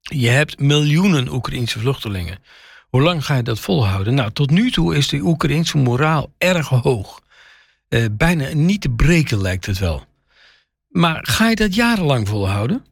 Je 0.00 0.28
hebt 0.28 0.60
miljoenen 0.60 1.32
Oekraïnse 1.32 1.78
vluchtelingen. 1.78 2.38
Hoe 2.88 3.02
lang 3.02 3.24
ga 3.24 3.36
je 3.36 3.42
dat 3.42 3.60
volhouden? 3.60 4.14
Nou, 4.14 4.30
tot 4.32 4.50
nu 4.50 4.70
toe 4.70 4.96
is 4.96 5.08
de 5.08 5.20
Oekraïnse 5.20 5.76
moraal 5.76 6.32
erg 6.38 6.68
hoog. 6.68 7.20
Uh, 7.88 8.04
bijna 8.12 8.52
niet 8.52 8.80
te 8.80 8.90
breken 8.90 9.40
lijkt 9.40 9.66
het 9.66 9.78
wel. 9.78 10.04
Maar 10.88 11.26
ga 11.26 11.48
je 11.48 11.56
dat 11.56 11.74
jarenlang 11.74 12.28
volhouden? 12.28 12.84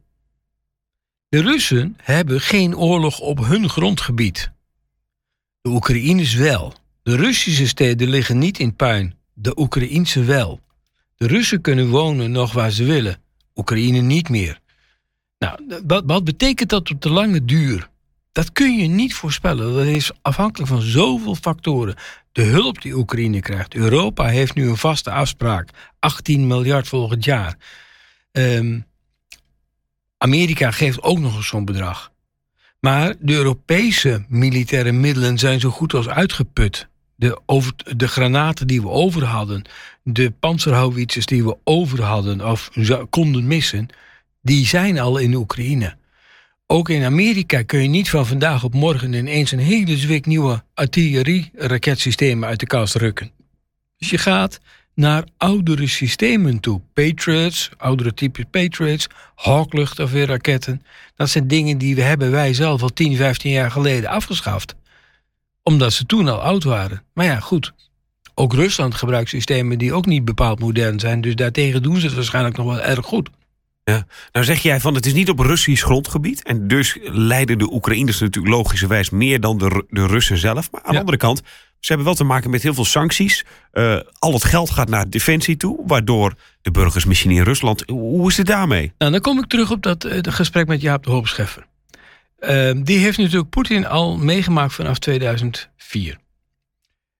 De 1.29 1.41
Russen 1.41 1.97
hebben 2.01 2.41
geen 2.41 2.77
oorlog 2.77 3.19
op 3.19 3.45
hun 3.45 3.69
grondgebied. 3.69 4.51
De 5.61 5.69
Oekraïners 5.69 6.33
wel. 6.33 6.73
De 7.03 7.15
Russische 7.15 7.67
steden 7.67 8.09
liggen 8.09 8.37
niet 8.37 8.59
in 8.59 8.75
puin. 8.75 9.15
De 9.33 9.59
Oekraïnse 9.59 10.23
wel. 10.23 10.59
De 11.15 11.27
Russen 11.27 11.61
kunnen 11.61 11.89
wonen 11.89 12.31
nog 12.31 12.53
waar 12.53 12.71
ze 12.71 12.83
willen. 12.83 13.17
Oekraïne 13.55 13.99
niet 13.99 14.29
meer. 14.29 14.59
Nou, 15.39 15.81
wat, 15.87 16.03
wat 16.05 16.23
betekent 16.23 16.69
dat 16.69 16.91
op 16.91 17.01
de 17.01 17.09
lange 17.09 17.45
duur? 17.45 17.89
Dat 18.31 18.51
kun 18.51 18.77
je 18.77 18.87
niet 18.87 19.13
voorspellen. 19.13 19.73
Dat 19.73 19.85
is 19.85 20.11
afhankelijk 20.21 20.69
van 20.69 20.81
zoveel 20.81 21.35
factoren. 21.35 21.95
De 22.35 22.43
hulp 22.43 22.81
die 22.81 22.95
Oekraïne 22.95 23.39
krijgt. 23.39 23.75
Europa 23.75 24.25
heeft 24.25 24.55
nu 24.55 24.69
een 24.69 24.77
vaste 24.77 25.11
afspraak. 25.11 25.69
18 25.99 26.47
miljard 26.47 26.87
volgend 26.87 27.23
jaar. 27.23 27.57
Um, 28.31 28.85
Amerika 30.17 30.71
geeft 30.71 31.01
ook 31.01 31.19
nog 31.19 31.35
eens 31.35 31.47
zo'n 31.47 31.65
bedrag. 31.65 32.11
Maar 32.79 33.13
de 33.19 33.33
Europese 33.33 34.25
militaire 34.27 34.91
middelen 34.91 35.37
zijn 35.37 35.59
zo 35.59 35.69
goed 35.69 35.93
als 35.93 36.07
uitgeput. 36.07 36.87
De, 37.15 37.41
over, 37.45 37.73
de 37.97 38.07
granaten 38.07 38.67
die 38.67 38.81
we 38.81 38.89
over 38.89 39.23
hadden, 39.23 39.65
de 40.03 40.31
panzerhouwitsers 40.31 41.25
die 41.25 41.43
we 41.43 41.57
over 41.63 42.01
hadden 42.01 42.49
of 42.49 42.69
konden 43.09 43.47
missen, 43.47 43.87
die 44.41 44.65
zijn 44.65 44.99
al 44.99 45.17
in 45.17 45.33
Oekraïne. 45.33 45.97
Ook 46.67 46.89
in 46.89 47.03
Amerika 47.03 47.61
kun 47.61 47.81
je 47.81 47.87
niet 47.87 48.09
van 48.09 48.25
vandaag 48.25 48.63
op 48.63 48.73
morgen 48.73 49.13
ineens 49.13 49.51
een 49.51 49.59
hele 49.59 49.97
zwik 49.97 50.25
nieuwe 50.25 50.63
artillerie-raketsystemen 50.73 52.49
uit 52.49 52.59
de 52.59 52.65
kast 52.65 52.95
rukken. 52.95 53.31
Dus 53.97 54.09
je 54.09 54.17
gaat 54.17 54.59
naar 54.93 55.23
oudere 55.37 55.87
systemen 55.87 56.59
toe. 56.59 56.81
Patriots, 56.93 57.69
oudere 57.77 58.13
types 58.13 58.45
Patriots, 58.51 59.07
Hawk-luchtafweerraketten. 59.35 60.83
Dat 61.15 61.29
zijn 61.29 61.47
dingen 61.47 61.77
die 61.77 61.95
we 61.95 62.01
hebben 62.01 62.31
wij 62.31 62.53
zelf 62.53 62.81
al 62.81 62.93
10, 62.93 63.15
15 63.15 63.51
jaar 63.51 63.71
geleden 63.71 64.09
afgeschaft. 64.09 64.75
Omdat 65.63 65.93
ze 65.93 66.05
toen 66.05 66.27
al 66.27 66.41
oud 66.41 66.63
waren. 66.63 67.03
Maar 67.13 67.25
ja, 67.25 67.39
goed. 67.39 67.73
Ook 68.33 68.53
Rusland 68.53 68.95
gebruikt 68.95 69.29
systemen 69.29 69.77
die 69.77 69.93
ook 69.93 70.05
niet 70.05 70.25
bepaald 70.25 70.59
modern 70.59 70.99
zijn. 70.99 71.21
Dus 71.21 71.35
daartegen 71.35 71.83
doen 71.83 71.99
ze 71.99 72.05
het 72.05 72.15
waarschijnlijk 72.15 72.57
nog 72.57 72.65
wel 72.65 72.81
erg 72.81 73.05
goed. 73.05 73.29
Ja. 73.91 74.05
Nou 74.31 74.45
zeg 74.45 74.61
jij 74.61 74.79
van 74.79 74.95
het 74.95 75.05
is 75.05 75.13
niet 75.13 75.29
op 75.29 75.39
Russisch 75.39 75.83
grondgebied. 75.83 76.43
En 76.43 76.67
dus 76.67 76.97
lijden 77.01 77.57
de 77.57 77.73
Oekraïners 77.73 78.19
natuurlijk 78.19 78.55
logischerwijs 78.55 79.09
meer 79.09 79.39
dan 79.39 79.57
de, 79.57 79.85
de 79.89 80.07
Russen 80.07 80.37
zelf. 80.37 80.71
Maar 80.71 80.81
aan 80.83 80.93
de 80.93 80.99
andere 80.99 81.17
kant, 81.17 81.41
ze 81.79 81.87
hebben 81.87 82.05
wel 82.05 82.15
te 82.15 82.23
maken 82.23 82.49
met 82.49 82.63
heel 82.63 82.73
veel 82.73 82.85
sancties. 82.85 83.45
Uh, 83.73 83.99
al 84.19 84.33
het 84.33 84.43
geld 84.43 84.69
gaat 84.69 84.89
naar 84.89 85.09
defensie 85.09 85.57
toe, 85.57 85.83
waardoor 85.87 86.33
de 86.61 86.71
burgers 86.71 87.05
misschien 87.05 87.31
in 87.31 87.43
Rusland. 87.43 87.83
Hoe 87.87 88.29
is 88.29 88.37
het 88.37 88.47
daarmee? 88.47 88.93
Nou, 88.97 89.11
dan 89.11 89.21
kom 89.21 89.39
ik 89.39 89.47
terug 89.47 89.71
op 89.71 89.81
dat 89.81 90.05
uh, 90.05 90.19
gesprek 90.21 90.67
met 90.67 90.81
Jaap 90.81 91.03
de 91.03 91.11
Hoop 91.11 91.27
Scheffer. 91.27 91.65
Uh, 92.39 92.71
die 92.83 92.97
heeft 92.97 93.17
natuurlijk 93.17 93.49
Poetin 93.49 93.87
al 93.87 94.17
meegemaakt 94.17 94.73
vanaf 94.73 94.99
2004. 94.99 96.17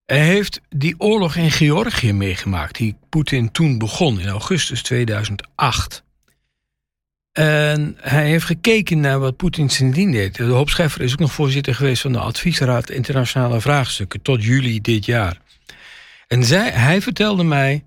Hij 0.05 0.25
heeft 0.25 0.61
die 0.69 0.95
oorlog 0.97 1.35
in 1.35 1.51
Georgië 1.51 2.13
meegemaakt, 2.13 2.75
die 2.75 2.97
Poetin 3.09 3.51
toen 3.51 3.77
begon 3.77 4.19
in 4.19 4.27
augustus 4.27 4.83
2008. 4.83 6.04
En 7.35 7.97
hij 8.01 8.27
heeft 8.27 8.45
gekeken 8.45 8.99
naar 8.99 9.19
wat 9.19 9.35
Poetin 9.35 9.69
sindsdien 9.69 10.11
deed. 10.11 10.35
De 10.35 10.43
Hoop 10.43 10.69
is 10.69 11.13
ook 11.13 11.19
nog 11.19 11.33
voorzitter 11.33 11.75
geweest 11.75 12.01
van 12.01 12.11
de 12.11 12.19
Adviesraad 12.19 12.89
Internationale 12.89 13.61
Vraagstukken 13.61 14.21
tot 14.21 14.43
juli 14.43 14.81
dit 14.81 15.05
jaar. 15.05 15.41
En 16.27 16.43
zij, 16.43 16.71
hij 16.71 17.01
vertelde 17.01 17.43
mij. 17.43 17.83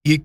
Je, 0.00 0.22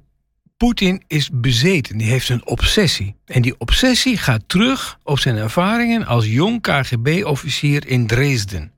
Poetin 0.58 1.04
is 1.08 1.30
bezeten, 1.34 1.98
die 1.98 2.08
heeft 2.08 2.30
een 2.30 2.48
obsessie. 2.48 3.16
En 3.26 3.42
die 3.42 3.56
obsessie 3.58 4.18
gaat 4.18 4.44
terug 4.48 5.00
op 5.04 5.20
zijn 5.20 5.36
ervaringen 5.36 6.06
als 6.06 6.26
jong 6.26 6.62
KGB-officier 6.62 7.88
in 7.88 8.08
Dresden. 8.08 8.72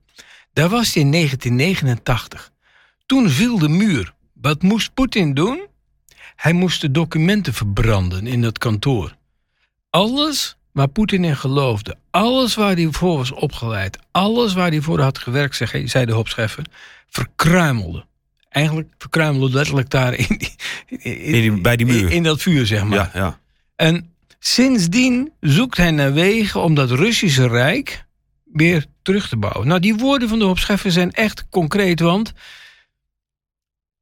Daar 0.52 0.68
was 0.68 0.94
hij 0.94 1.02
in 1.02 1.12
1989. 1.12 2.50
Toen 3.06 3.30
viel 3.30 3.58
de 3.58 3.68
muur. 3.68 4.14
Wat 4.32 4.62
moest 4.62 4.94
Poetin 4.94 5.34
doen? 5.34 5.66
Hij 6.38 6.52
moest 6.52 6.80
de 6.80 6.90
documenten 6.90 7.54
verbranden 7.54 8.26
in 8.26 8.42
het 8.42 8.58
kantoor. 8.58 9.14
Alles 9.90 10.56
waar 10.72 10.88
Poetin 10.88 11.24
in 11.24 11.36
geloofde, 11.36 11.96
alles 12.10 12.54
waar 12.54 12.74
hij 12.74 12.88
voor 12.90 13.16
was 13.16 13.32
opgeleid, 13.32 13.98
alles 14.10 14.54
waar 14.54 14.70
hij 14.70 14.80
voor 14.80 15.00
had 15.00 15.18
gewerkt, 15.18 15.62
zei 15.84 16.04
de 16.04 16.12
Hopscheffer, 16.12 16.64
verkruimelde. 17.08 18.04
Eigenlijk 18.48 18.88
verkruimelde 18.98 19.54
letterlijk 19.54 19.90
daar 19.90 20.14
in, 20.14 20.26
die, 20.88 21.42
in, 21.42 21.62
bij 21.62 21.76
die 21.76 21.86
muur. 21.86 22.10
In, 22.10 22.22
dat 22.22 22.42
vuur, 22.42 22.66
zeg 22.66 22.84
maar. 22.84 22.98
Ja, 22.98 23.10
ja. 23.14 23.38
En 23.76 24.12
sindsdien 24.38 25.32
zoekt 25.40 25.76
hij 25.76 25.90
naar 25.90 26.12
wegen 26.12 26.62
om 26.62 26.74
dat 26.74 26.90
Russische 26.90 27.48
Rijk 27.48 28.04
weer 28.52 28.86
terug 29.02 29.28
te 29.28 29.36
bouwen. 29.36 29.68
Nou, 29.68 29.80
die 29.80 29.94
woorden 29.94 30.28
van 30.28 30.38
de 30.38 30.44
Hopscheffer 30.44 30.92
zijn 30.92 31.12
echt 31.12 31.46
concreet, 31.50 32.00
want 32.00 32.32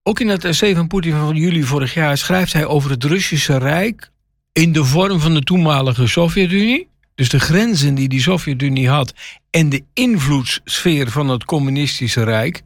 ook 0.09 0.21
in 0.21 0.29
het 0.29 0.45
essay 0.45 0.75
van 0.75 0.87
Poetin 0.87 1.13
van 1.13 1.37
juli 1.37 1.63
vorig 1.63 1.95
jaar 1.95 2.19
schrijft 2.19 2.53
hij 2.53 2.67
over 2.67 2.91
het 2.91 3.05
Russische 3.05 3.59
Rijk 3.59 4.11
in 4.53 4.73
de 4.73 4.85
vorm 4.85 5.21
van 5.21 5.35
de 5.35 5.43
toenmalige 5.43 6.07
Sovjet-Unie. 6.07 6.89
Dus 7.15 7.29
de 7.29 7.41
grenzen 7.41 7.95
die 7.95 8.09
die 8.09 8.21
Sovjet-Unie 8.21 8.89
had 8.89 9.15
en 9.51 9.69
de 9.69 9.85
invloedssfeer 9.95 11.11
van 11.11 11.29
het 11.29 11.45
communistische 11.45 12.23
Rijk. 12.23 12.63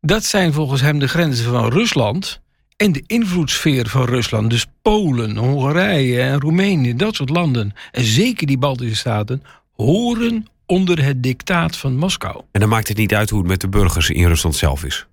Dat 0.00 0.24
zijn 0.24 0.52
volgens 0.52 0.80
hem 0.80 0.98
de 0.98 1.08
grenzen 1.08 1.50
van 1.50 1.70
Rusland 1.70 2.40
en 2.76 2.92
de 2.92 3.02
invloedssfeer 3.06 3.88
van 3.88 4.04
Rusland. 4.04 4.50
Dus 4.50 4.66
Polen, 4.82 5.36
Hongarije 5.36 6.20
en 6.20 6.40
Roemenië, 6.40 6.96
dat 6.96 7.14
soort 7.14 7.30
landen. 7.30 7.72
En 7.90 8.04
zeker 8.04 8.46
die 8.46 8.58
Baltische 8.58 8.96
staten 8.96 9.42
horen 9.72 10.46
onder 10.66 11.04
het 11.04 11.22
dictaat 11.22 11.76
van 11.76 11.96
Moskou. 11.96 12.40
En 12.52 12.60
dan 12.60 12.68
maakt 12.68 12.88
het 12.88 12.96
niet 12.96 13.14
uit 13.14 13.30
hoe 13.30 13.38
het 13.38 13.48
met 13.48 13.60
de 13.60 13.68
burgers 13.68 14.10
in 14.10 14.26
Rusland 14.26 14.56
zelf 14.56 14.84
is. 14.84 15.06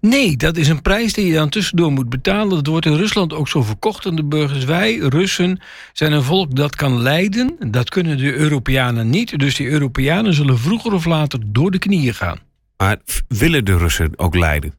Nee, 0.00 0.36
dat 0.36 0.56
is 0.56 0.68
een 0.68 0.82
prijs 0.82 1.12
die 1.12 1.26
je 1.26 1.32
dan 1.32 1.48
tussendoor 1.48 1.92
moet 1.92 2.08
betalen. 2.08 2.48
Dat 2.48 2.66
wordt 2.66 2.86
in 2.86 2.96
Rusland 2.96 3.32
ook 3.32 3.48
zo 3.48 3.62
verkocht 3.62 4.06
aan 4.06 4.16
de 4.16 4.24
burgers. 4.24 4.64
Wij, 4.64 4.96
Russen, 4.96 5.60
zijn 5.92 6.12
een 6.12 6.22
volk 6.22 6.56
dat 6.56 6.76
kan 6.76 7.02
lijden. 7.02 7.56
Dat 7.70 7.88
kunnen 7.88 8.16
de 8.16 8.34
Europeanen 8.34 9.10
niet. 9.10 9.38
Dus 9.38 9.54
die 9.56 9.68
Europeanen 9.68 10.34
zullen 10.34 10.58
vroeger 10.58 10.92
of 10.92 11.04
later 11.04 11.40
door 11.46 11.70
de 11.70 11.78
knieën 11.78 12.14
gaan. 12.14 12.38
Maar 12.76 12.96
willen 13.28 13.64
de 13.64 13.76
Russen 13.76 14.18
ook 14.18 14.34
lijden? 14.34 14.74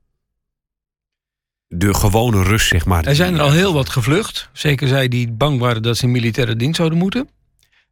De 1.67 1.93
gewone 1.93 2.43
Rus, 2.43 2.67
zeg 2.67 2.85
maar. 2.85 3.05
Er 3.05 3.15
zijn 3.15 3.33
er 3.33 3.41
al 3.41 3.51
heel 3.51 3.73
wat 3.73 3.89
gevlucht. 3.89 4.49
Zeker 4.51 4.87
zij 4.87 5.07
die 5.07 5.31
bang 5.31 5.59
waren 5.59 5.81
dat 5.81 5.97
ze 5.97 6.05
in 6.05 6.11
militaire 6.11 6.55
dienst 6.55 6.75
zouden 6.75 6.97
moeten. 6.97 7.29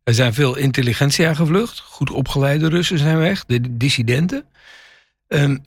Er 0.04 0.14
zijn 0.14 0.34
veel 0.34 0.56
intelligentsia 0.56 1.34
gevlucht. 1.34 1.80
Goed 1.80 2.10
opgeleide 2.10 2.70
Russen 2.70 2.98
zijn 2.98 3.18
weg. 3.18 3.46
De 3.46 3.78
dissidenten. 3.78 4.46
Um, 5.28 5.64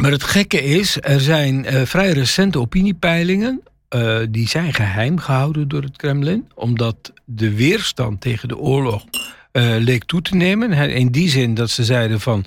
Maar 0.00 0.10
het 0.10 0.22
gekke 0.22 0.62
is, 0.62 0.96
er 1.00 1.20
zijn 1.20 1.74
uh, 1.74 1.82
vrij 1.82 2.12
recente 2.12 2.58
opiniepeilingen. 2.58 3.62
Uh, 3.94 4.18
die 4.30 4.48
zijn 4.48 4.74
geheim 4.74 5.18
gehouden 5.18 5.68
door 5.68 5.82
het 5.82 5.96
Kremlin. 5.96 6.48
Omdat 6.54 7.12
de 7.24 7.54
weerstand 7.54 8.20
tegen 8.20 8.48
de 8.48 8.56
oorlog 8.56 9.04
uh, 9.04 9.76
leek 9.78 10.04
toe 10.04 10.22
te 10.22 10.34
nemen. 10.34 10.72
In 10.72 11.10
die 11.10 11.28
zin 11.28 11.54
dat 11.54 11.70
ze 11.70 11.84
zeiden 11.84 12.20
van. 12.20 12.44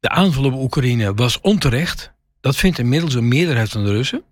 De 0.00 0.08
aanval 0.08 0.44
op 0.44 0.54
Oekraïne 0.54 1.14
was 1.14 1.40
onterecht. 1.40 2.12
Dat 2.40 2.56
vindt 2.56 2.78
inmiddels 2.78 3.14
een 3.14 3.28
meerderheid 3.28 3.70
van 3.70 3.84
de 3.84 3.90
Russen. 3.90 4.22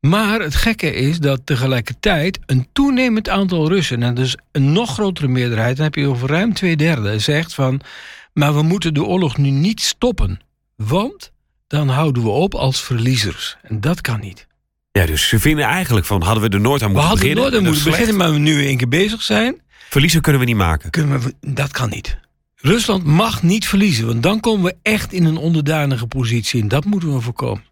Maar 0.00 0.40
het 0.40 0.54
gekke 0.54 0.94
is 0.94 1.18
dat 1.18 1.40
tegelijkertijd 1.44 2.38
een 2.46 2.68
toenemend 2.72 3.28
aantal 3.28 3.68
Russen, 3.68 4.02
en 4.02 4.14
dus 4.14 4.36
een 4.52 4.72
nog 4.72 4.92
grotere 4.92 5.28
meerderheid, 5.28 5.76
dan 5.76 5.84
heb 5.84 5.94
je 5.94 6.06
over 6.06 6.28
ruim 6.28 6.52
twee 6.52 6.76
derde, 6.76 7.18
zegt 7.18 7.54
van. 7.54 7.80
Maar 8.32 8.54
we 8.54 8.62
moeten 8.62 8.94
de 8.94 9.04
oorlog 9.04 9.36
nu 9.36 9.50
niet 9.50 9.80
stoppen. 9.80 10.40
Want 10.76 11.32
dan 11.68 11.88
houden 11.88 12.22
we 12.22 12.28
op 12.28 12.54
als 12.54 12.80
verliezers. 12.80 13.56
En 13.62 13.80
dat 13.80 14.00
kan 14.00 14.20
niet. 14.20 14.46
Ja, 14.92 15.06
dus 15.06 15.28
ze 15.28 15.38
vinden 15.40 15.64
eigenlijk 15.64 16.06
van, 16.06 16.22
hadden 16.22 16.50
we 16.50 16.56
er 16.56 16.60
nooit 16.60 16.82
aan 16.82 16.92
moeten 16.92 17.10
beginnen? 17.10 17.36
We 17.36 17.42
hadden 17.42 17.62
nooit 17.62 17.74
aan 17.74 17.82
moeten 17.82 17.90
beginnen, 17.90 18.16
maar 18.16 18.32
we 18.32 18.50
nu 18.50 18.66
één 18.66 18.76
keer 18.76 18.88
bezig 18.88 19.22
zijn. 19.22 19.60
Verliezen 19.88 20.20
kunnen 20.20 20.40
we 20.40 20.46
niet 20.46 20.56
maken. 20.56 20.90
Kunnen 20.90 21.20
we, 21.20 21.34
dat 21.40 21.70
kan 21.70 21.88
niet. 21.88 22.18
Rusland 22.56 23.04
mag 23.04 23.42
niet 23.42 23.66
verliezen, 23.66 24.06
want 24.06 24.22
dan 24.22 24.40
komen 24.40 24.64
we 24.64 24.76
echt 24.82 25.12
in 25.12 25.24
een 25.24 25.36
onderdanige 25.36 26.06
positie. 26.06 26.62
En 26.62 26.68
dat 26.68 26.84
moeten 26.84 27.14
we 27.14 27.20
voorkomen. 27.20 27.64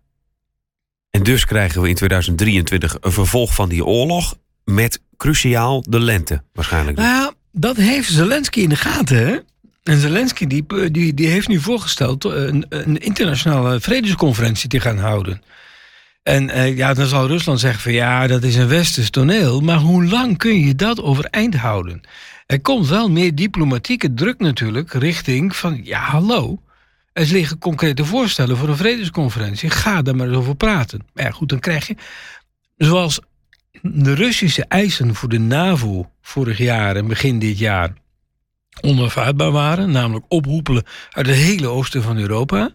En 1.10 1.22
dus 1.22 1.44
krijgen 1.44 1.82
we 1.82 1.88
in 1.88 1.94
2023 1.94 2.96
een 3.00 3.12
vervolg 3.12 3.54
van 3.54 3.68
die 3.68 3.84
oorlog 3.84 4.34
met 4.64 5.00
cruciaal 5.16 5.84
de 5.88 6.00
lente 6.00 6.42
waarschijnlijk. 6.52 6.96
Nou 6.96 7.08
ja, 7.08 7.32
dat 7.52 7.76
heeft 7.76 8.10
Zelensky 8.10 8.60
in 8.60 8.68
de 8.68 8.76
gaten, 8.76 9.26
hè? 9.26 9.38
En 9.86 10.00
Zelensky 10.00 10.46
die, 10.46 10.90
die, 10.90 11.14
die 11.14 11.26
heeft 11.26 11.48
nu 11.48 11.60
voorgesteld 11.60 12.24
een, 12.24 12.66
een 12.68 12.98
internationale 12.98 13.80
vredesconferentie 13.80 14.68
te 14.68 14.80
gaan 14.80 14.98
houden. 14.98 15.42
En 16.22 16.50
eh, 16.50 16.76
ja, 16.76 16.94
dan 16.94 17.06
zal 17.06 17.26
Rusland 17.26 17.60
zeggen 17.60 17.80
van 17.82 17.92
ja, 17.92 18.26
dat 18.26 18.42
is 18.42 18.56
een 18.56 18.68
westers 18.68 19.10
toneel. 19.10 19.60
Maar 19.60 19.78
hoe 19.78 20.04
lang 20.04 20.38
kun 20.38 20.60
je 20.60 20.74
dat 20.74 21.02
overeind 21.02 21.54
houden? 21.54 22.00
Er 22.46 22.60
komt 22.60 22.88
wel 22.88 23.10
meer 23.10 23.34
diplomatieke 23.34 24.14
druk 24.14 24.38
natuurlijk 24.38 24.92
richting 24.92 25.56
van 25.56 25.80
ja, 25.84 26.00
hallo. 26.00 26.62
Er 27.12 27.26
liggen 27.26 27.58
concrete 27.58 28.04
voorstellen 28.04 28.56
voor 28.56 28.68
een 28.68 28.76
vredesconferentie. 28.76 29.70
Ga 29.70 30.02
daar 30.02 30.16
maar 30.16 30.28
eens 30.28 30.36
over 30.36 30.56
praten. 30.56 31.06
Ja, 31.14 31.30
goed, 31.30 31.48
dan 31.48 31.60
krijg 31.60 31.86
je, 31.86 31.96
zoals 32.76 33.20
de 33.82 34.14
Russische 34.14 34.64
eisen 34.68 35.14
voor 35.14 35.28
de 35.28 35.38
NAVO 35.38 36.10
vorig 36.22 36.58
jaar 36.58 36.96
en 36.96 37.06
begin 37.06 37.38
dit 37.38 37.58
jaar 37.58 37.92
onaanvaardbaar 38.80 39.50
waren, 39.50 39.90
namelijk 39.90 40.24
ophoepelen 40.28 40.84
uit 41.10 41.26
het 41.26 41.36
hele 41.36 41.66
oosten 41.66 42.02
van 42.02 42.18
Europa. 42.18 42.74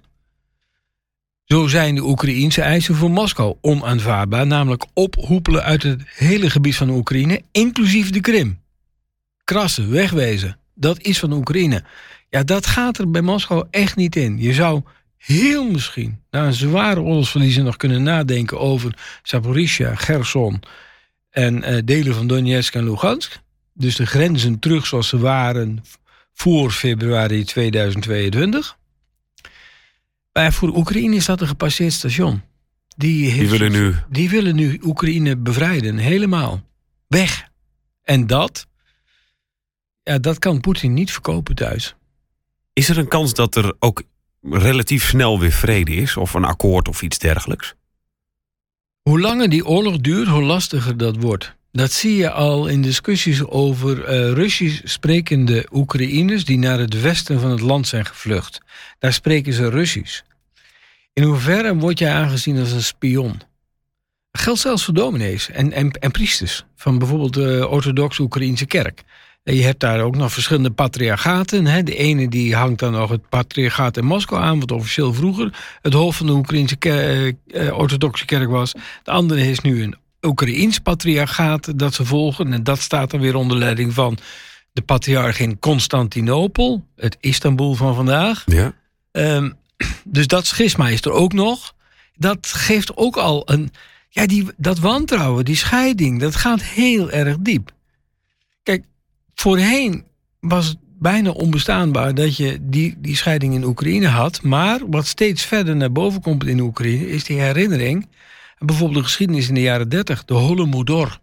Zo 1.44 1.68
zijn 1.68 1.96
de 1.96 2.04
Oekraïense 2.04 2.62
eisen 2.62 2.96
voor 2.96 3.12
Moskou 3.12 3.56
onaanvaardbaar, 3.62 4.48
namelijk 4.48 4.86
ophoepelen 4.94 5.64
uit 5.64 5.84
het 5.84 6.02
hele 6.06 6.50
gebied 6.50 6.76
van 6.76 6.90
Oekraïne, 6.90 7.42
inclusief 7.52 8.10
de 8.10 8.20
Krim. 8.20 8.60
Krassen, 9.44 9.92
wegwezen, 9.92 10.58
dat 10.76 11.02
is 11.02 11.20
van 11.20 11.32
Oekraïne. 11.32 11.84
Ja, 12.30 12.44
dat 12.44 12.66
gaat 12.66 12.98
er 12.98 13.12
bij 13.12 13.22
Moskou 13.22 13.66
echt 13.72 13.96
niet 13.96 14.16
in. 14.16 14.40
Je 14.40 14.54
zou 14.54 14.82
heel 15.18 15.72
misschien 15.72 16.20
na 16.30 16.46
een 16.46 16.54
zware 16.54 17.02
oorlogsverliezen 17.02 17.64
nog 17.64 17.78
kunnen 17.78 18.04
nadenken 18.04 18.60
over 18.60 19.20
Zaporizhia, 19.24 19.96
Gerson 19.96 20.60
en 21.30 21.72
uh, 21.72 21.78
delen 21.86 22.16
van 22.16 22.28
Donetsk 22.28 22.76
en 22.76 22.84
Lugansk 22.84 23.40
dus 23.82 23.96
de 23.96 24.06
grenzen 24.06 24.60
terug 24.60 24.88
zoals 24.88 25.08
ze 25.08 25.17
waren 25.17 25.84
voor 26.34 26.72
februari 26.72 27.44
2022. 27.44 28.78
Maar 30.34 30.54
voor 30.54 30.76
Oekraïne 30.76 31.15
is 31.15 31.26
dat 31.26 31.41
een 31.41 31.48
gepasseerd 31.48 31.94
station. 31.94 32.41
Die, 32.96 33.34
die, 33.34 33.50
willen 33.50 33.72
nu... 33.72 33.96
die 34.10 34.30
willen 34.30 34.56
nu 34.56 34.80
Oekraïne 34.84 35.38
bevrijden, 35.38 35.98
helemaal. 35.98 36.62
Weg. 37.08 37.50
En 38.04 38.28
dat, 38.28 38.67
ja, 40.04 40.20
dat 40.20 40.39
kan 40.39 40.60
Poetin 40.60 40.94
niet 40.94 41.12
verkopen 41.12 41.56
thuis. 41.56 41.96
Is 42.74 42.89
er 42.89 42.98
een 42.98 43.08
kans 43.08 43.34
dat 43.34 43.56
er 43.56 43.76
ook 43.80 44.04
relatief 44.41 45.08
snel 45.08 45.39
weer 45.39 45.52
vrede 45.52 45.96
is? 45.96 46.17
Of 46.17 46.34
een 46.34 46.46
akkoord 46.46 46.88
of 46.88 47.02
iets 47.02 47.17
dergelijks? 47.17 47.74
Hoe 49.02 49.20
langer 49.20 49.50
die 49.50 49.65
oorlog 49.65 49.98
duurt, 49.98 50.28
hoe 50.28 50.44
lastiger 50.44 50.98
dat 50.98 51.17
wordt. 51.17 51.56
Dat 51.72 51.92
zie 51.92 52.16
je 52.16 52.32
al 52.32 52.68
in 52.68 52.82
discussies 52.82 53.46
over 53.46 53.98
uh, 53.98 54.34
Russisch 54.34 54.82
sprekende 54.84 55.68
Oekraïners 55.72 56.46
die 56.46 56.58
naar 56.58 56.80
het 56.80 57.02
westen 57.02 57.40
van 57.40 57.52
het 57.52 57.62
land 57.62 57.88
zijn 57.88 58.06
gevlucht. 58.06 58.62
Daar 59.00 59.14
spreken 59.14 59.54
ze 59.54 59.70
Russisch. 59.70 60.22
In 61.14 61.24
hoeverre 61.24 61.76
word 61.76 62.00
jij 62.00 62.14
aangezien 62.14 62.60
als 62.60 62.72
een 62.72 62.84
spion? 62.84 63.42
Dat 64.32 64.42
geldt 64.42 64.60
zelfs 64.60 64.86
voor 64.86 64.94
dominees 64.94 65.50
en, 65.50 65.72
en, 65.72 65.92
en 65.92 66.12
priesters 66.12 66.66
van 66.76 66.98
bijvoorbeeld 66.98 67.34
de 67.34 67.68
orthodoxe 67.70 68.22
Oekraïnse 68.22 68.66
kerk. 68.66 69.04
Je 69.44 69.64
hebt 69.64 69.80
daar 69.80 70.02
ook 70.02 70.16
nog 70.16 70.34
verschillende 70.34 70.72
patriarchaten. 70.72 71.66
Hè. 71.66 71.84
De 71.84 71.96
ene 71.96 72.30
die 72.30 72.56
hangt 72.56 72.80
dan 72.80 72.92
nog 72.92 73.10
het 73.10 73.30
patriarchaat 73.30 73.98
in 73.98 74.06
Moskou 74.06 74.42
aan, 74.42 74.60
wat 74.60 74.72
officieel 74.72 75.14
vroeger 75.14 75.78
het 75.82 75.94
hoofd 75.94 76.18
van 76.18 76.26
de 76.26 76.34
Oekraïnse 76.34 76.76
eh, 76.80 77.28
eh, 77.28 77.78
orthodoxe 77.78 78.26
kerk 78.26 78.50
was. 78.50 78.74
De 79.04 79.12
andere 79.12 79.50
is 79.50 79.60
nu 79.60 79.84
een 79.84 79.96
Oekraïns 80.22 80.80
patriarchaat 80.80 81.80
dat 81.80 81.94
ze 81.94 82.06
volgen. 82.06 82.54
En 82.54 82.64
dat 82.64 82.80
staat 82.80 83.12
dan 83.12 83.20
weer 83.20 83.36
onder 83.36 83.58
leiding 83.58 83.94
van 83.94 84.18
de 84.74 84.82
patriarch 84.82 85.40
in 85.40 85.60
Constantinopel, 85.60 86.86
het 86.96 87.18
Istanbul 87.20 87.74
van 87.74 87.96
vandaag. 87.96 88.44
Ja. 88.46 88.74
Um, 89.12 89.54
dus 90.04 90.28
dat 90.28 90.46
schisma 90.46 90.88
is 90.88 91.02
er 91.02 91.12
ook 91.12 91.34
nog. 91.34 91.74
Dat 92.16 92.48
geeft 92.48 92.98
ook 92.98 93.18
al 93.18 93.42
een, 93.46 93.72
Ja, 94.10 94.26
die, 94.26 94.48
dat 94.58 94.80
wantrouwen, 94.80 95.46
die 95.46 95.56
scheiding, 95.56 96.20
dat 96.20 96.36
gaat 96.36 96.64
heel 96.64 97.12
erg 97.12 97.38
diep. 97.40 97.72
Kijk, 98.64 98.86
voorheen 99.36 100.04
was 100.40 100.68
het 100.68 100.78
bijna 101.00 101.30
onbestaanbaar 101.30 102.16
dat 102.16 102.38
je 102.38 102.58
die, 102.62 102.96
die 102.98 103.16
scheiding 103.16 103.54
in 103.54 103.64
Oekraïne 103.64 104.08
had. 104.08 104.42
Maar 104.42 104.80
wat 104.90 105.08
steeds 105.08 105.46
verder 105.46 105.76
naar 105.76 105.92
boven 105.92 106.22
komt 106.22 106.46
in 106.46 106.60
Oekraïne 106.60 107.10
is 107.10 107.24
die 107.24 107.40
herinnering. 107.40 108.08
Bijvoorbeeld 108.65 108.97
de 109.00 109.04
geschiedenis 109.04 109.47
in 109.47 109.54
de 109.54 109.62
jaren 109.62 109.89
30, 109.89 110.26
de 110.26 110.34
Holodomor, 110.34 111.19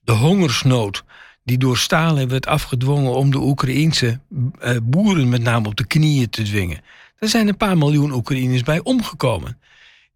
de 0.00 0.12
hongersnood. 0.12 1.04
Die 1.44 1.58
door 1.58 1.78
Stalin 1.78 2.28
werd 2.28 2.46
afgedwongen 2.46 3.14
om 3.14 3.30
de 3.30 3.38
Oekraïense 3.38 4.20
eh, 4.58 4.76
boeren 4.82 5.28
met 5.28 5.42
name 5.42 5.68
op 5.68 5.76
de 5.76 5.86
knieën 5.86 6.30
te 6.30 6.42
dwingen. 6.42 6.80
Er 7.18 7.28
zijn 7.28 7.48
een 7.48 7.56
paar 7.56 7.78
miljoen 7.78 8.12
Oekraïners 8.12 8.62
bij 8.62 8.80
omgekomen. 8.82 9.58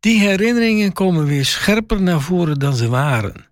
Die 0.00 0.20
herinneringen 0.20 0.92
komen 0.92 1.26
weer 1.26 1.44
scherper 1.44 2.02
naar 2.02 2.20
voren 2.20 2.58
dan 2.58 2.74
ze 2.74 2.88
waren. 2.88 3.46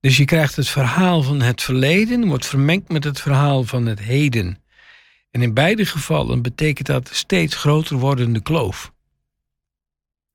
Dus 0.00 0.16
je 0.16 0.24
krijgt 0.24 0.56
het 0.56 0.68
verhaal 0.68 1.22
van 1.22 1.40
het 1.40 1.62
verleden, 1.62 2.26
wordt 2.26 2.46
vermengd 2.46 2.88
met 2.88 3.04
het 3.04 3.20
verhaal 3.20 3.64
van 3.64 3.86
het 3.86 4.00
heden. 4.00 4.58
En 5.30 5.42
in 5.42 5.54
beide 5.54 5.86
gevallen 5.86 6.42
betekent 6.42 6.86
dat 6.86 7.10
steeds 7.12 7.54
groter 7.54 7.96
wordende 7.96 8.42
kloof. 8.42 8.92